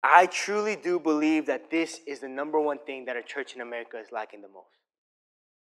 [0.03, 3.61] I truly do believe that this is the number one thing that a church in
[3.61, 4.67] America is lacking the most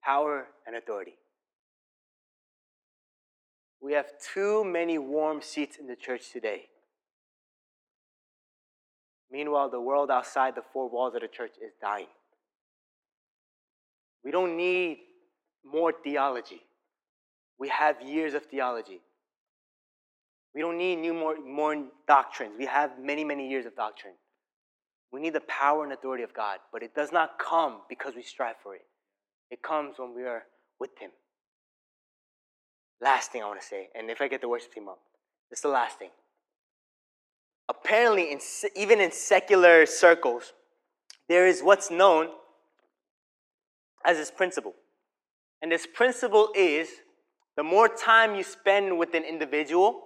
[0.03, 1.15] power and authority.
[3.81, 6.67] We have too many warm seats in the church today.
[9.31, 12.07] Meanwhile, the world outside the four walls of the church is dying.
[14.25, 14.99] We don't need
[15.65, 16.63] more theology.
[17.59, 19.01] We have years of theology.
[20.55, 22.55] We don't need new more, more doctrines.
[22.59, 24.15] We have many, many years of doctrine.
[25.13, 28.23] We need the power and authority of God, but it does not come because we
[28.23, 28.83] strive for it.
[29.51, 30.45] It comes when we are
[30.81, 31.11] with Him.
[33.01, 34.99] Last thing I want to say, and if I get the worship team up,
[35.51, 36.11] this is the last thing.
[37.69, 38.41] Apparently, in,
[38.75, 40.53] even in secular circles,
[41.29, 42.29] there is what's known
[44.05, 44.75] as this principle.
[45.63, 46.89] And this principle is
[47.57, 50.03] the more time you spend with an individual,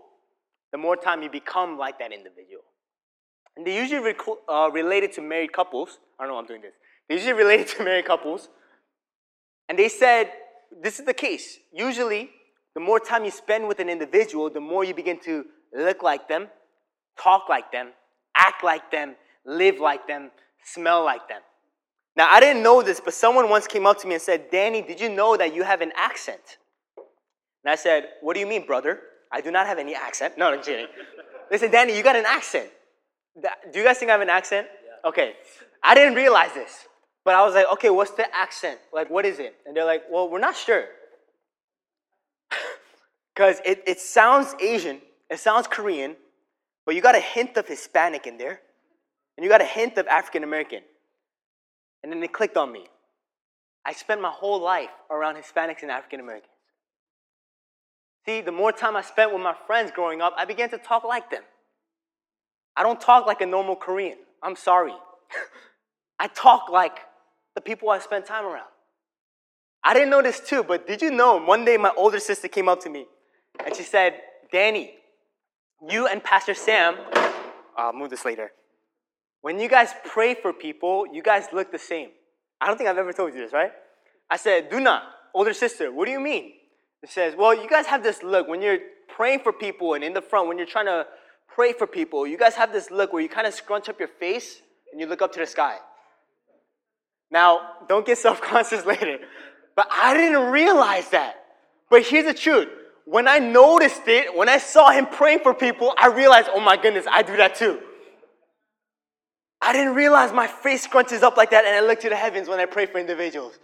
[0.72, 2.62] the more time you become like that individual.
[3.57, 5.99] And they usually rec- uh, related to married couples.
[6.18, 6.74] I don't know why I'm doing this.
[7.09, 8.49] They usually related to married couples.
[9.68, 10.30] And they said,
[10.82, 11.59] this is the case.
[11.72, 12.30] Usually,
[12.74, 15.44] the more time you spend with an individual, the more you begin to
[15.74, 16.49] look like them,
[17.20, 17.88] talk like them,
[18.36, 20.30] act like them, live like them,
[20.64, 21.40] smell like them.
[22.18, 24.82] Now, I didn't know this, but someone once came up to me and said, Danny,
[24.82, 26.58] did you know that you have an accent?
[27.62, 28.98] And I said, What do you mean, brother?
[29.30, 30.36] I do not have any accent.
[30.36, 30.88] No, I'm kidding.
[31.48, 32.70] They said, Danny, you got an accent.
[33.40, 34.66] Do you guys think I have an accent?
[34.84, 35.08] Yeah.
[35.08, 35.34] Okay.
[35.84, 36.88] I didn't realize this,
[37.24, 38.80] but I was like, okay, what's the accent?
[38.92, 39.54] Like, what is it?
[39.64, 40.84] And they're like, well, we're not sure.
[43.32, 45.00] Because it, it sounds Asian,
[45.30, 46.16] it sounds Korean,
[46.84, 48.58] but you got a hint of Hispanic in there,
[49.36, 50.80] and you got a hint of African American.
[52.03, 52.86] And then it clicked on me.
[53.84, 56.53] I spent my whole life around Hispanics and African Americans.
[58.26, 61.05] See, the more time I spent with my friends growing up, I began to talk
[61.05, 61.42] like them.
[62.76, 64.18] I don't talk like a normal Korean.
[64.42, 64.92] I'm sorry.
[66.18, 66.99] I talk like
[67.55, 68.68] the people I spend time around.
[69.82, 72.68] I didn't know this too, but did you know one day my older sister came
[72.68, 73.07] up to me
[73.64, 74.20] and she said,
[74.53, 74.92] Danny,
[75.88, 76.96] you and Pastor Sam,
[77.76, 78.53] I'll move this later.
[79.41, 82.11] When you guys pray for people, you guys look the same.
[82.61, 83.70] I don't think I've ever told you this, right?
[84.30, 85.03] I said, Noona,
[85.34, 86.53] older sister, what do you mean?
[87.03, 88.78] It says, well, you guys have this look when you're
[89.09, 91.07] praying for people and in the front, when you're trying to
[91.47, 94.09] pray for people, you guys have this look where you kind of scrunch up your
[94.09, 94.61] face
[94.91, 95.76] and you look up to the sky.
[97.30, 99.18] Now, don't get self conscious later,
[99.76, 101.36] but I didn't realize that.
[101.91, 102.68] But here's the truth
[103.05, 106.76] when I noticed it, when I saw him praying for people, I realized, oh my
[106.76, 107.80] goodness, I do that too.
[109.61, 112.48] I didn't realize my face scrunches up like that and I look to the heavens
[112.48, 113.59] when I pray for individuals.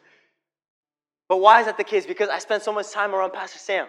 [1.29, 2.05] But why is that the case?
[2.07, 3.87] Because I spent so much time around Pastor Sam.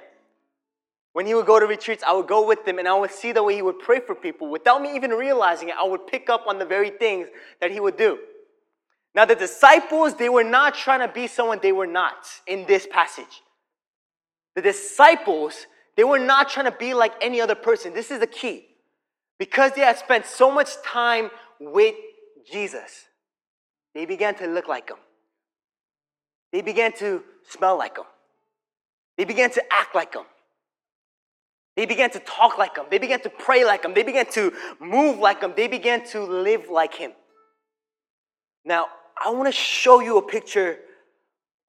[1.14, 3.32] When he would go to retreats, I would go with him and I would see
[3.32, 4.50] the way he would pray for people.
[4.50, 7.28] Without me even realizing it, I would pick up on the very things
[7.62, 8.20] that he would do.
[9.16, 12.86] Now, the disciples, they were not trying to be someone they were not in this
[12.92, 13.42] passage.
[14.56, 17.94] The disciples, they were not trying to be like any other person.
[17.94, 18.68] This is the key.
[19.40, 21.30] Because they had spent so much time
[21.74, 21.96] with
[22.50, 23.06] Jesus,
[23.94, 24.98] they began to look like him.
[26.52, 28.06] They began to smell like him.
[29.18, 30.24] They began to act like him.
[31.76, 32.86] They began to talk like him.
[32.90, 33.94] They began to pray like him.
[33.94, 35.54] They began to move like him.
[35.56, 37.12] They began to live like him.
[38.64, 38.88] Now,
[39.24, 40.80] I want to show you a picture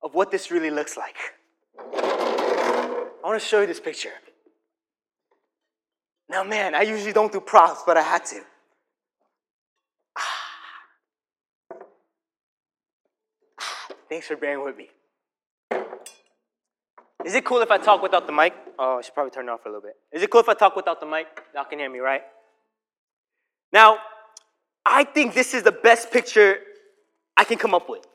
[0.03, 1.17] of what this really looks like.
[1.93, 4.13] I want to show you this picture.
[6.29, 8.41] Now, man, I usually don't do props, but I had to.
[14.09, 14.89] Thanks for bearing with me.
[17.25, 18.55] Is it cool if I talk without the mic?
[18.79, 19.97] Oh, I should probably turn it off for a little bit.
[20.13, 21.27] Is it cool if I talk without the mic?
[21.55, 22.23] Y'all can hear me, right?
[23.73, 23.99] Now,
[24.85, 26.59] I think this is the best picture
[27.37, 28.07] I can come up with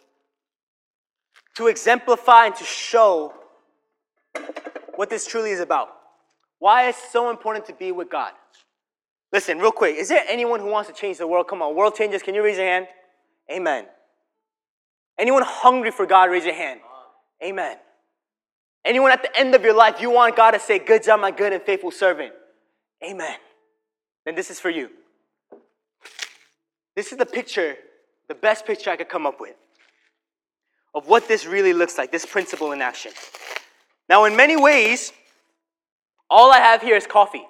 [1.57, 3.33] to exemplify and to show
[4.95, 5.89] what this truly is about.
[6.59, 8.31] Why it's so important to be with God.
[9.33, 11.47] Listen, real quick, is there anyone who wants to change the world?
[11.47, 12.21] Come on, world changes.
[12.21, 12.87] Can you raise your hand?
[13.51, 13.87] Amen.
[15.17, 16.79] Anyone hungry for God, raise your hand.
[17.43, 17.77] Amen.
[18.83, 21.31] Anyone at the end of your life, you want God to say, Good job, my
[21.31, 22.33] good and faithful servant.
[23.03, 23.37] Amen.
[24.25, 24.89] Then this is for you.
[26.95, 27.77] This is the picture
[28.31, 29.57] the best picture I could come up with
[30.95, 33.11] of what this really looks like, this principle in action.
[34.07, 35.11] Now, in many ways,
[36.29, 37.43] all I have here is coffee.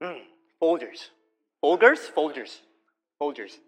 [0.00, 0.20] Mm,
[0.62, 1.08] Folgers.
[1.60, 2.08] Folgers?
[2.16, 2.60] Folgers.
[3.20, 3.58] Folgers.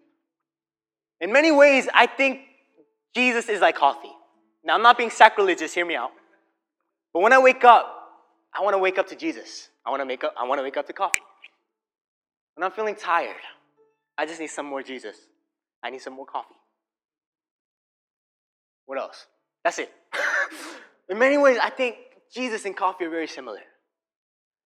[1.19, 2.39] In many ways, I think
[3.15, 4.11] Jesus is like coffee.
[4.63, 6.11] Now, I'm not being sacrilegious, hear me out.
[7.13, 7.93] But when I wake up,
[8.53, 9.69] I want to wake up to Jesus.
[9.85, 11.21] I want to make up, I want to wake up to coffee.
[12.55, 13.35] When I'm feeling tired,
[14.17, 15.15] I just need some more Jesus.
[15.83, 16.55] I need some more coffee.
[18.87, 19.27] What else?
[19.63, 19.91] That's it.
[21.09, 21.97] in many ways, I think
[22.33, 23.59] Jesus and coffee are very similar.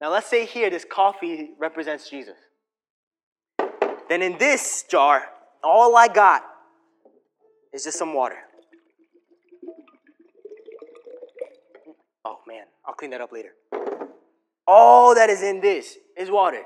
[0.00, 2.36] Now, let's say here this coffee represents Jesus.
[4.08, 5.24] Then in this jar,
[5.62, 6.42] all I got
[7.76, 8.38] is just some water.
[12.24, 13.50] Oh man, I'll clean that up later.
[14.66, 16.62] All that is in this is water.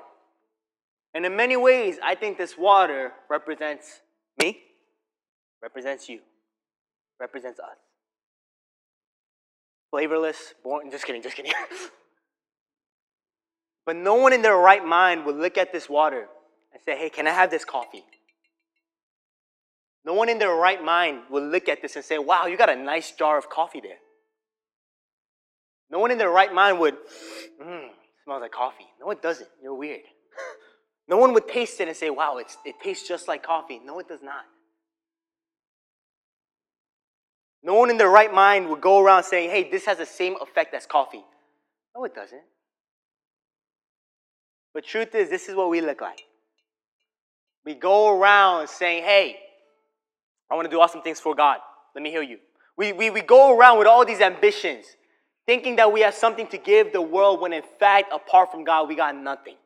[1.13, 4.01] And in many ways, I think this water represents
[4.41, 4.63] me
[5.63, 6.21] represents you,
[7.19, 7.77] represents us.
[9.91, 11.53] Flavorless, born, just kidding, just kidding.
[13.87, 16.29] but no one in their right mind would look at this water
[16.73, 18.05] and say, hey, can I have this coffee?
[20.05, 22.71] No one in their right mind would look at this and say, wow, you got
[22.71, 23.99] a nice jar of coffee there.
[25.91, 26.97] No one in their right mind would,
[27.61, 27.89] mmm,
[28.25, 28.87] smells like coffee.
[29.01, 29.49] No, it doesn't.
[29.63, 30.01] You're weird.
[31.09, 33.81] No one would taste it and say, wow, it's, it tastes just like coffee.
[33.85, 34.45] No, it does not.
[37.65, 40.37] No one in their right mind would go around saying, hey, this has the same
[40.41, 41.25] effect as coffee.
[41.97, 42.43] No, it doesn't.
[44.73, 46.23] But truth is, this is what we look like.
[47.65, 49.37] We go around saying, hey,
[50.51, 51.59] I want to do awesome things for God.
[51.95, 52.39] Let me hear you.
[52.77, 54.87] We, we, we go around with all these ambitions,
[55.47, 58.89] thinking that we have something to give the world when in fact, apart from God,
[58.89, 59.57] we got nothing.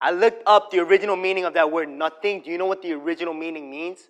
[0.00, 2.42] I looked up the original meaning of that word nothing.
[2.42, 4.00] Do you know what the original meaning means?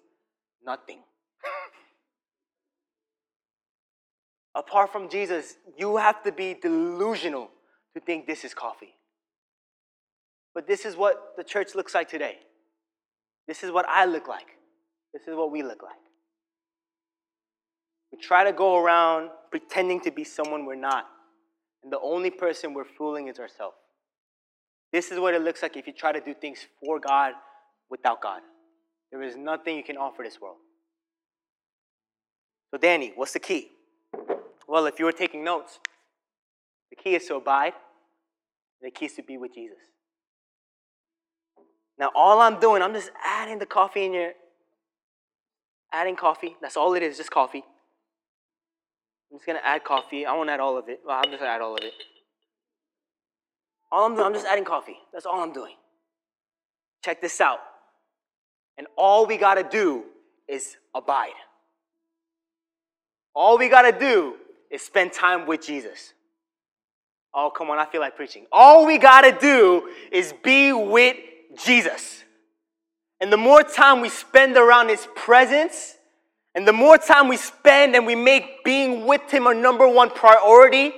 [0.64, 0.99] Nothing.
[4.55, 7.51] Apart from Jesus, you have to be delusional
[7.94, 8.94] to think this is coffee.
[10.55, 12.38] But this is what the church looks like today.
[13.47, 14.55] This is what I look like.
[15.16, 15.96] This is what we look like.
[18.12, 21.06] We try to go around pretending to be someone we're not.
[21.82, 23.76] And the only person we're fooling is ourselves.
[24.92, 27.32] This is what it looks like if you try to do things for God
[27.88, 28.42] without God.
[29.10, 30.58] There is nothing you can offer this world.
[32.70, 33.70] So, Danny, what's the key?
[34.68, 35.80] Well, if you were taking notes,
[36.90, 37.72] the key is to abide,
[38.82, 39.78] the key is to be with Jesus.
[41.98, 44.32] Now, all I'm doing, I'm just adding the coffee in your,
[45.97, 46.57] adding coffee.
[46.61, 47.64] That's all it is, just coffee.
[49.30, 50.26] I'm just gonna add coffee.
[50.26, 51.01] I won't add all of it.
[51.05, 51.92] Well, I'm just gonna add all of it.
[53.90, 54.99] All I'm doing, I'm just adding coffee.
[55.12, 55.74] That's all I'm doing.
[57.05, 57.61] Check this out.
[58.76, 60.05] And all we gotta do
[60.47, 61.30] is abide.
[63.34, 64.34] All we gotta do
[64.70, 66.12] is spend time with Jesus.
[67.34, 68.47] Oh, come on, I feel like preaching.
[68.53, 71.16] All we gotta do is be with
[71.57, 72.24] Jesus.
[73.20, 75.96] And the more time we spend around His presence,
[76.54, 80.10] and the more time we spend and we make being with Him our number one
[80.10, 80.92] priority,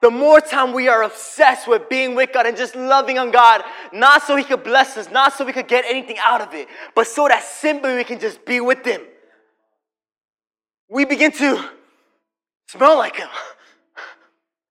[0.00, 3.62] the more time we are obsessed with being with God and just loving on God,
[3.92, 6.68] not so He could bless us, not so we could get anything out of it,
[6.94, 9.00] but so that simply we can just be with Him.
[10.88, 11.70] We begin to
[12.68, 13.28] smell like Him.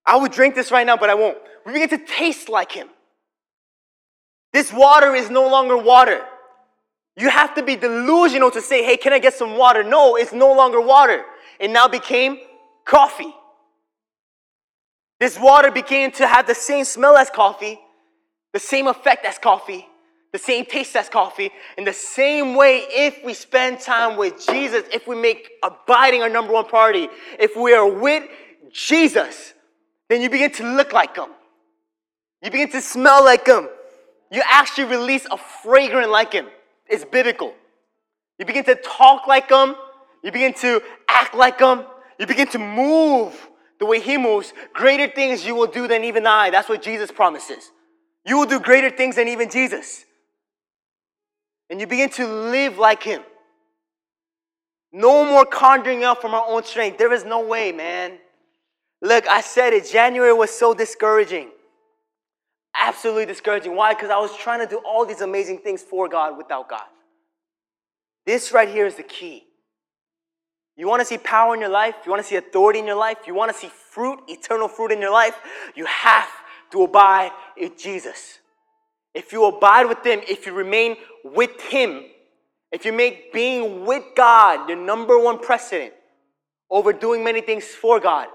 [0.05, 1.37] I would drink this right now, but I won't.
[1.65, 2.89] We begin to taste like Him.
[4.51, 6.23] This water is no longer water.
[7.15, 9.83] You have to be delusional to say, hey, can I get some water?
[9.83, 11.23] No, it's no longer water.
[11.59, 12.39] It now became
[12.85, 13.33] coffee.
[15.19, 17.79] This water began to have the same smell as coffee,
[18.51, 19.87] the same effect as coffee,
[20.33, 21.51] the same taste as coffee.
[21.77, 26.29] In the same way, if we spend time with Jesus, if we make abiding our
[26.29, 27.07] number one priority,
[27.39, 28.23] if we are with
[28.73, 29.53] Jesus,
[30.09, 31.29] then you begin to look like Him.
[32.41, 33.69] You begin to smell like Him.
[34.31, 36.47] You actually release a fragrance like Him.
[36.93, 37.55] It's biblical.
[38.37, 39.75] You begin to talk like Him.
[40.23, 41.85] You begin to act like Him.
[42.19, 44.53] You begin to move the way He moves.
[44.73, 46.51] Greater things you will do than even I.
[46.51, 47.71] That's what Jesus promises.
[48.27, 50.05] You will do greater things than even Jesus.
[51.71, 53.23] And you begin to live like Him.
[54.91, 56.99] No more conjuring up from our own strength.
[56.99, 58.19] There is no way, man.
[59.01, 59.89] Look, I said it.
[59.89, 61.49] January was so discouraging.
[62.85, 63.77] Absolutely discouraging.
[63.77, 63.93] Why?
[63.93, 66.83] Because I was trying to do all these amazing things for God without God.
[68.25, 69.45] This right here is the key.
[70.75, 71.95] You want to see power in your life?
[72.03, 73.19] You want to see authority in your life?
[73.25, 75.39] You want to see fruit, eternal fruit in your life?
[75.75, 76.27] You have
[76.71, 78.39] to abide in Jesus.
[79.13, 82.03] If you abide with Him, if you remain with Him,
[82.69, 85.93] if you make being with God your number one precedent
[86.69, 88.27] over doing many things for God,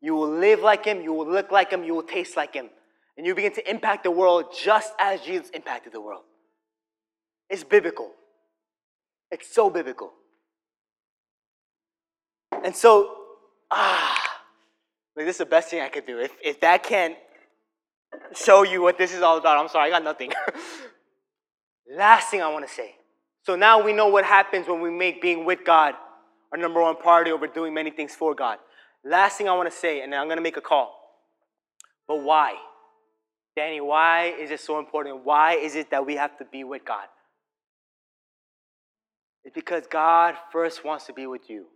[0.00, 2.70] you will live like Him, you will look like Him, you will taste like Him
[3.20, 6.22] and you begin to impact the world just as Jesus impacted the world.
[7.50, 8.12] It's biblical.
[9.30, 10.10] It's so biblical.
[12.64, 13.14] And so,
[13.70, 14.40] ah,
[15.14, 16.18] like this is the best thing I could do.
[16.18, 17.14] If, if that can't
[18.34, 20.32] show you what this is all about, I'm sorry, I got nothing.
[21.94, 22.94] Last thing I want to say.
[23.44, 25.94] So now we know what happens when we make being with God
[26.52, 28.56] our number one priority over doing many things for God.
[29.04, 30.98] Last thing I want to say, and I'm going to make a call.
[32.08, 32.54] But why?
[33.60, 35.22] Danny, why is it so important?
[35.22, 37.04] Why is it that we have to be with God?
[39.44, 41.66] It's because God first wants to be with you.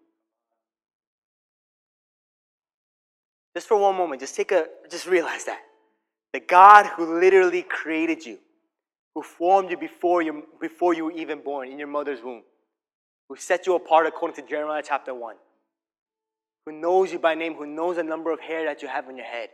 [3.54, 5.60] Just for one moment, just take a just realize that.
[6.32, 8.38] The God who literally created you,
[9.14, 12.44] who formed you before you before you were even born in your mother's womb,
[13.28, 15.36] who set you apart according to Jeremiah chapter 1,
[16.64, 19.18] who knows you by name, who knows the number of hair that you have on
[19.18, 19.50] your head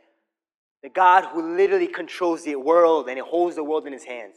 [0.83, 4.37] the God who literally controls the world and he holds the world in his hands.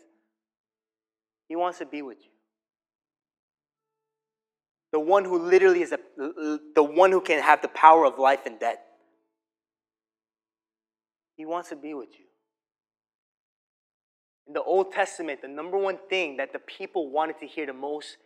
[1.48, 2.30] He wants to be with you.
[4.92, 8.46] The one who literally is a, the one who can have the power of life
[8.46, 8.78] and death.
[11.36, 12.26] He wants to be with you.
[14.46, 17.74] In the Old Testament, the number one thing that the people wanted to hear the
[17.74, 18.18] most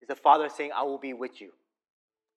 [0.00, 1.50] is the Father saying, I will be with you.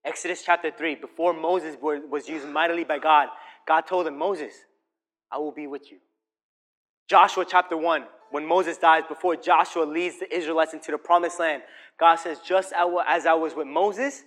[0.03, 3.29] Exodus chapter 3, before Moses was used mightily by God,
[3.67, 4.53] God told him, Moses,
[5.31, 5.97] I will be with you.
[7.07, 11.63] Joshua chapter 1, when Moses dies, before Joshua leads the Israelites into the promised land,
[11.99, 12.73] God says, Just
[13.07, 14.23] as I was with Moses,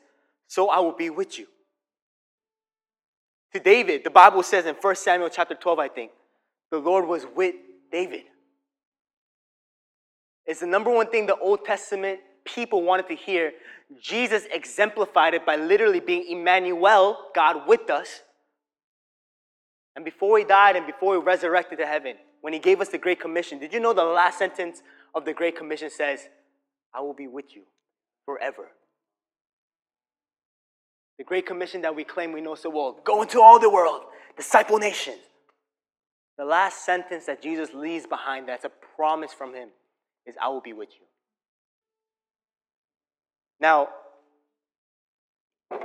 [0.47, 1.47] so I will be with you.
[3.55, 6.11] To David, the Bible says in 1 Samuel chapter 12, I think,
[6.71, 7.55] the Lord was with
[7.91, 8.25] David.
[10.45, 13.53] It's the number one thing the Old Testament people wanted to hear.
[14.01, 18.23] Jesus exemplified it by literally being Emmanuel, God with us.
[19.97, 22.99] And before he died and before he resurrected to heaven, when he gave us the
[22.99, 24.83] Great Commission, did you know the last sentence
[25.15, 26.29] of the Great Commission says,
[26.93, 27.63] I will be with you
[28.25, 28.69] forever?
[31.19, 34.03] The Great Commission that we claim we know so well go into all the world,
[34.37, 35.19] disciple nations.
[36.37, 39.69] The last sentence that Jesus leaves behind that's a promise from him
[40.27, 41.07] is, I will be with you.
[43.61, 43.89] Now,
[45.71, 45.81] I'm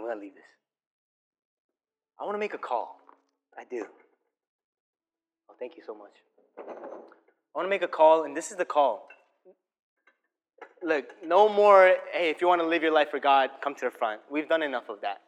[0.00, 0.53] going to leave this.
[2.20, 2.96] I want to make a call.
[3.58, 3.86] I do.
[5.50, 6.12] Oh, thank you so much.
[6.58, 9.08] I want to make a call, and this is the call.
[10.82, 13.86] Look, no more, hey, if you want to live your life for God, come to
[13.86, 14.20] the front.
[14.30, 15.22] We've done enough of that.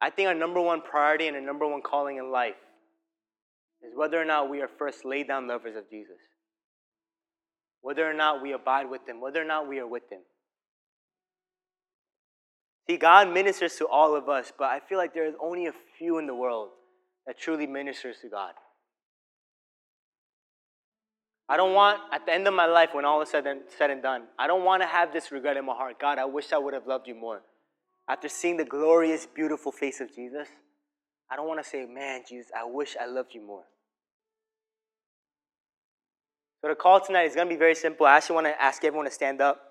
[0.00, 2.54] I think our number one priority and our number one calling in life
[3.82, 6.16] is whether or not we are first laid down lovers of Jesus,
[7.82, 10.20] whether or not we abide with Him, whether or not we are with Him.
[12.90, 15.72] See, God ministers to all of us, but I feel like there is only a
[15.96, 16.70] few in the world
[17.24, 18.54] that truly ministers to God.
[21.48, 23.90] I don't want, at the end of my life, when all is said and, said
[23.90, 26.00] and done, I don't want to have this regret in my heart.
[26.00, 27.42] God, I wish I would have loved you more.
[28.08, 30.48] After seeing the glorious, beautiful face of Jesus,
[31.30, 33.66] I don't want to say, man, Jesus, I wish I loved you more.
[36.60, 38.06] So the call tonight is going to be very simple.
[38.06, 39.69] I actually want to ask everyone to stand up.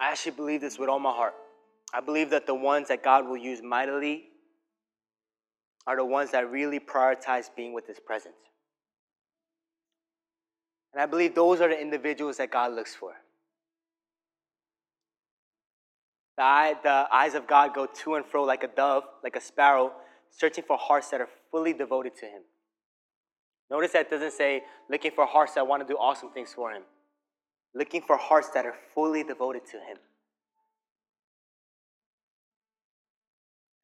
[0.00, 1.34] I actually believe this with all my heart.
[1.92, 4.24] I believe that the ones that God will use mightily
[5.86, 8.36] are the ones that really prioritize being with His presence.
[10.92, 13.12] And I believe those are the individuals that God looks for.
[16.36, 19.40] The, eye, the eyes of God go to and fro like a dove, like a
[19.40, 19.92] sparrow,
[20.30, 22.42] searching for hearts that are fully devoted to Him.
[23.70, 26.82] Notice that doesn't say looking for hearts that want to do awesome things for Him,
[27.74, 29.96] looking for hearts that are fully devoted to Him.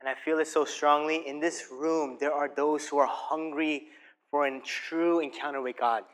[0.00, 1.26] And I feel it so strongly.
[1.26, 3.88] In this room, there are those who are hungry
[4.30, 6.04] for a true encounter with God.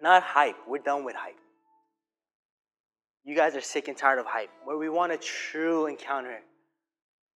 [0.00, 0.56] Not hype.
[0.66, 1.36] We're done with hype.
[3.24, 4.50] You guys are sick and tired of hype.
[4.64, 6.40] Where we want a true encounter.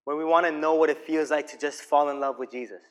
[0.04, 2.50] Where we want to know what it feels like to just fall in love with
[2.50, 2.82] Jesus.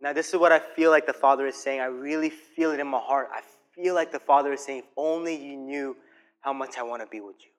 [0.00, 1.80] Now, this is what I feel like the Father is saying.
[1.80, 3.28] I really feel it in my heart.
[3.32, 3.40] I
[3.74, 5.96] feel like the Father is saying, if only you knew
[6.40, 7.50] how much I want to be with you.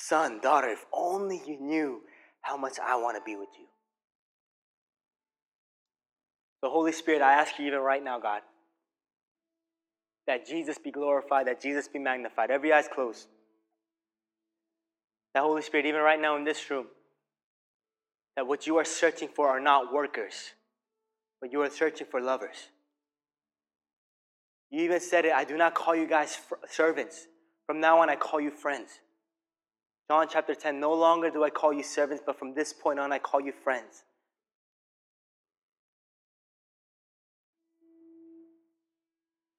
[0.00, 2.02] Son, daughter, if only you knew
[2.40, 3.66] how much I want to be with you.
[6.62, 8.42] The Holy Spirit, I ask you even right now, God,
[10.26, 12.50] that Jesus be glorified, that Jesus be magnified.
[12.50, 13.26] Every eye's closed.
[15.34, 16.86] That Holy Spirit, even right now in this room,
[18.36, 20.52] that what you are searching for are not workers,
[21.40, 22.68] but you are searching for lovers.
[24.70, 27.26] You even said it, I do not call you guys servants.
[27.66, 29.00] From now on, I call you friends.
[30.08, 33.10] John chapter 10 No longer do I call you servants, but from this point on,
[33.12, 34.04] I call you friends.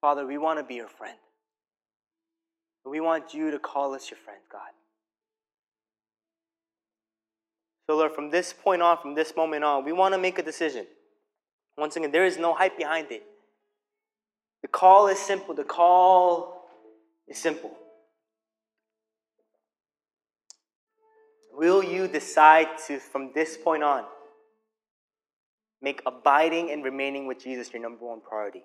[0.00, 1.18] Father, we want to be your friend.
[2.84, 4.60] We want you to call us your friend, God.
[7.88, 10.42] So, Lord, from this point on, from this moment on, we want to make a
[10.42, 10.86] decision.
[11.78, 13.22] Once again, there is no hype behind it.
[14.60, 15.54] The call is simple.
[15.54, 16.66] The call
[17.26, 17.72] is simple.
[21.54, 24.04] Will you decide to, from this point on,
[25.80, 28.64] make abiding and remaining with Jesus your number one priority?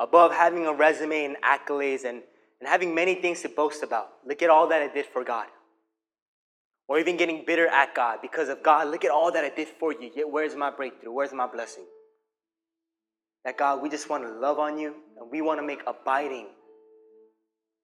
[0.00, 2.22] Above having a resume and accolades and,
[2.60, 5.46] and having many things to boast about, look at all that I did for God.
[6.88, 9.68] Or even getting bitter at God because of God, look at all that I did
[9.68, 11.12] for you, yet where's my breakthrough?
[11.12, 11.84] Where's my blessing?
[13.44, 16.48] That God, we just want to love on you and we want to make abiding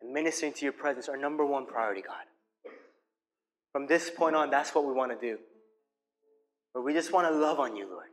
[0.01, 2.73] and ministering to your presence our number one priority, God.
[3.73, 5.39] From this point on, that's what we want to do.
[6.73, 8.07] But we just want to love on you, Lord.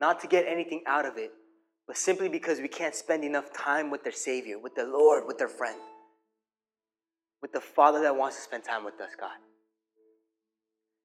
[0.00, 1.30] Not to get anything out of it,
[1.86, 5.38] but simply because we can't spend enough time with their Savior, with the Lord, with
[5.38, 5.78] their friend,
[7.40, 9.30] with the Father that wants to spend time with us, God.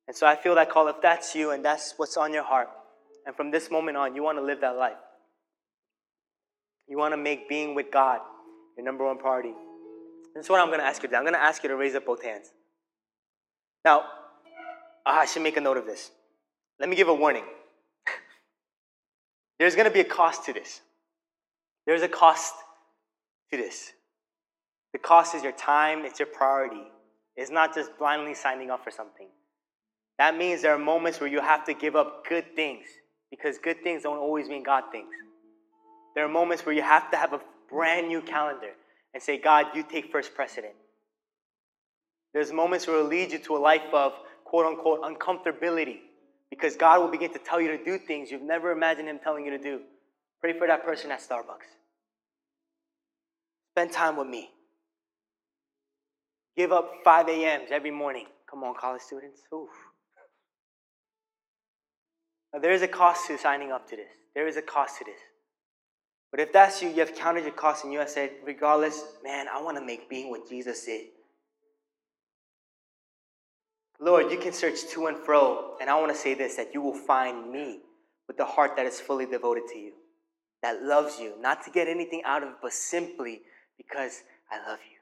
[0.09, 0.87] And so I feel that call.
[0.87, 2.67] If that's you and that's what's on your heart,
[3.27, 4.97] and from this moment on, you want to live that life,
[6.87, 8.19] you want to make being with God
[8.75, 9.53] your number one priority.
[10.33, 11.17] This is what I'm going to ask you to do.
[11.17, 12.47] I'm going to ask you to raise up both hands.
[13.85, 14.05] Now,
[15.05, 16.09] ah, I should make a note of this.
[16.79, 17.43] Let me give a warning.
[19.59, 20.81] There's going to be a cost to this.
[21.85, 22.55] There's a cost
[23.51, 23.93] to this.
[24.91, 26.87] The cost is your time, it's your priority.
[27.35, 29.27] It's not just blindly signing up for something.
[30.19, 32.85] That means there are moments where you have to give up good things
[33.31, 35.15] because good things don't always mean God things.
[36.13, 37.39] There are moments where you have to have a
[37.69, 38.71] brand new calendar
[39.13, 40.73] and say, God, you take first precedent.
[42.33, 44.11] There's moments where it'll lead you to a life of
[44.43, 45.99] quote unquote uncomfortability
[46.49, 49.45] because God will begin to tell you to do things you've never imagined Him telling
[49.45, 49.79] you to do.
[50.41, 51.69] Pray for that person at Starbucks.
[53.71, 54.49] Spend time with me.
[56.57, 58.25] Give up 5 a.m.s every morning.
[58.49, 59.41] Come on, college students.
[62.53, 64.09] Now, there is a cost to signing up to this.
[64.33, 65.19] There is a cost to this.
[66.31, 69.47] But if that's you, you have counted your cost and you have said, regardless, man,
[69.47, 71.07] I want to make being what Jesus is.
[73.99, 76.81] Lord, you can search to and fro, and I want to say this that you
[76.81, 77.79] will find me
[78.27, 79.91] with the heart that is fully devoted to you,
[80.61, 83.41] that loves you, not to get anything out of it, but simply
[83.77, 84.97] because I love you.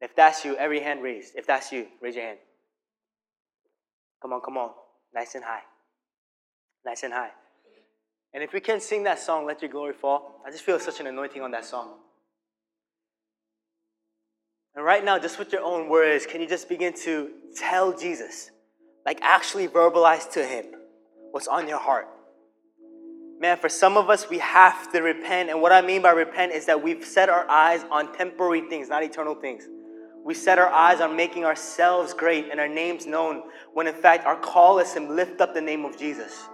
[0.00, 1.34] If that's you, every hand raised.
[1.36, 2.38] If that's you, raise your hand.
[4.20, 4.70] Come on, come on.
[5.14, 5.62] Nice and high.
[6.84, 7.30] Nice and high.
[8.34, 11.00] And if we can sing that song, Let Your Glory Fall, I just feel such
[11.00, 11.94] an anointing on that song.
[14.74, 18.50] And right now, just with your own words, can you just begin to tell Jesus,
[19.04, 20.64] like actually verbalize to him
[21.30, 22.08] what's on your heart?
[23.38, 25.50] Man, for some of us, we have to repent.
[25.50, 28.88] And what I mean by repent is that we've set our eyes on temporary things,
[28.88, 29.64] not eternal things.
[30.24, 33.42] We set our eyes on making ourselves great and our names known,
[33.74, 36.48] when in fact our call is to lift up the name of Jesus.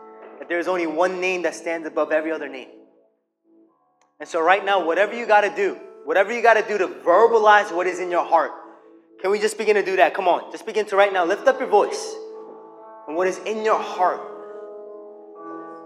[0.49, 2.69] There is only one name that stands above every other name.
[4.19, 6.89] And so, right now, whatever you got to do, whatever you got to do to
[6.89, 8.51] verbalize what is in your heart,
[9.21, 10.15] can we just begin to do that?
[10.15, 12.15] Come on, just begin to right now lift up your voice
[13.07, 14.21] and what is in your heart.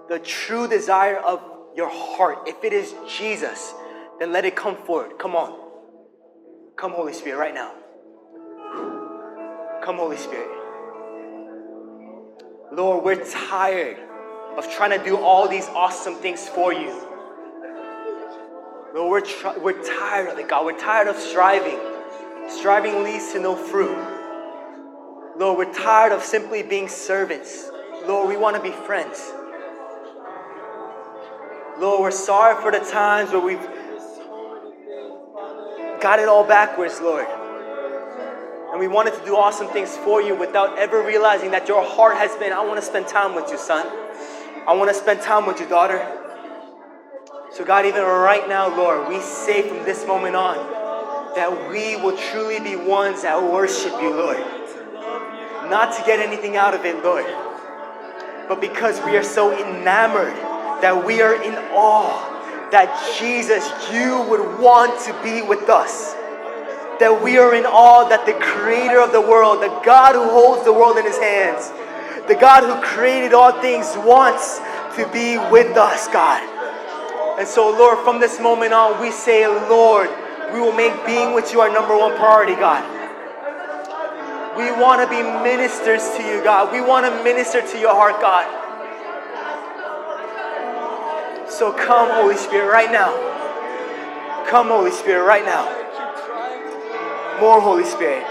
[0.08, 1.40] The true desire of
[1.74, 2.46] your heart.
[2.46, 3.74] If it is Jesus,
[4.18, 5.18] then let it come forward.
[5.18, 5.58] Come on.
[6.76, 7.72] Come, Holy Spirit, right now.
[9.82, 10.48] Come, Holy Spirit.
[12.72, 13.98] Lord, we're tired
[14.56, 17.08] of trying to do all these awesome things for you.
[18.94, 20.66] Lord, we're, try- we're tired of it, God.
[20.66, 21.78] We're tired of striving.
[22.48, 23.96] Striving leads to no fruit.
[25.38, 27.70] Lord, we're tired of simply being servants.
[28.06, 29.32] Lord, we want to be friends.
[31.78, 33.66] Lord, we're sorry for the times where we've
[36.02, 37.26] got it all backwards, Lord.
[38.70, 42.16] And we wanted to do awesome things for you without ever realizing that your heart
[42.16, 43.86] has been, I want to spend time with you, son.
[44.66, 45.98] I want to spend time with you, daughter.
[47.52, 50.56] So, God, even right now, Lord, we say from this moment on
[51.34, 54.38] that we will truly be ones that worship you, Lord.
[55.68, 57.26] Not to get anything out of it, Lord,
[58.48, 60.34] but because we are so enamored
[60.82, 62.88] that we are in awe that
[63.18, 66.14] Jesus, you would want to be with us.
[67.00, 70.64] That we are in awe that the creator of the world, the God who holds
[70.64, 71.72] the world in his hands,
[72.28, 74.60] the God who created all things wants
[74.96, 76.40] to be with us, God.
[77.38, 80.10] And so, Lord, from this moment on, we say, Lord,
[80.52, 82.84] we will make being with you our number one priority, God.
[84.56, 86.72] We want to be ministers to you, God.
[86.72, 88.46] We want to minister to your heart, God.
[91.50, 93.12] So come, Holy Spirit, right now.
[94.48, 95.64] Come, Holy Spirit, right now.
[97.40, 98.26] More Holy Spirit.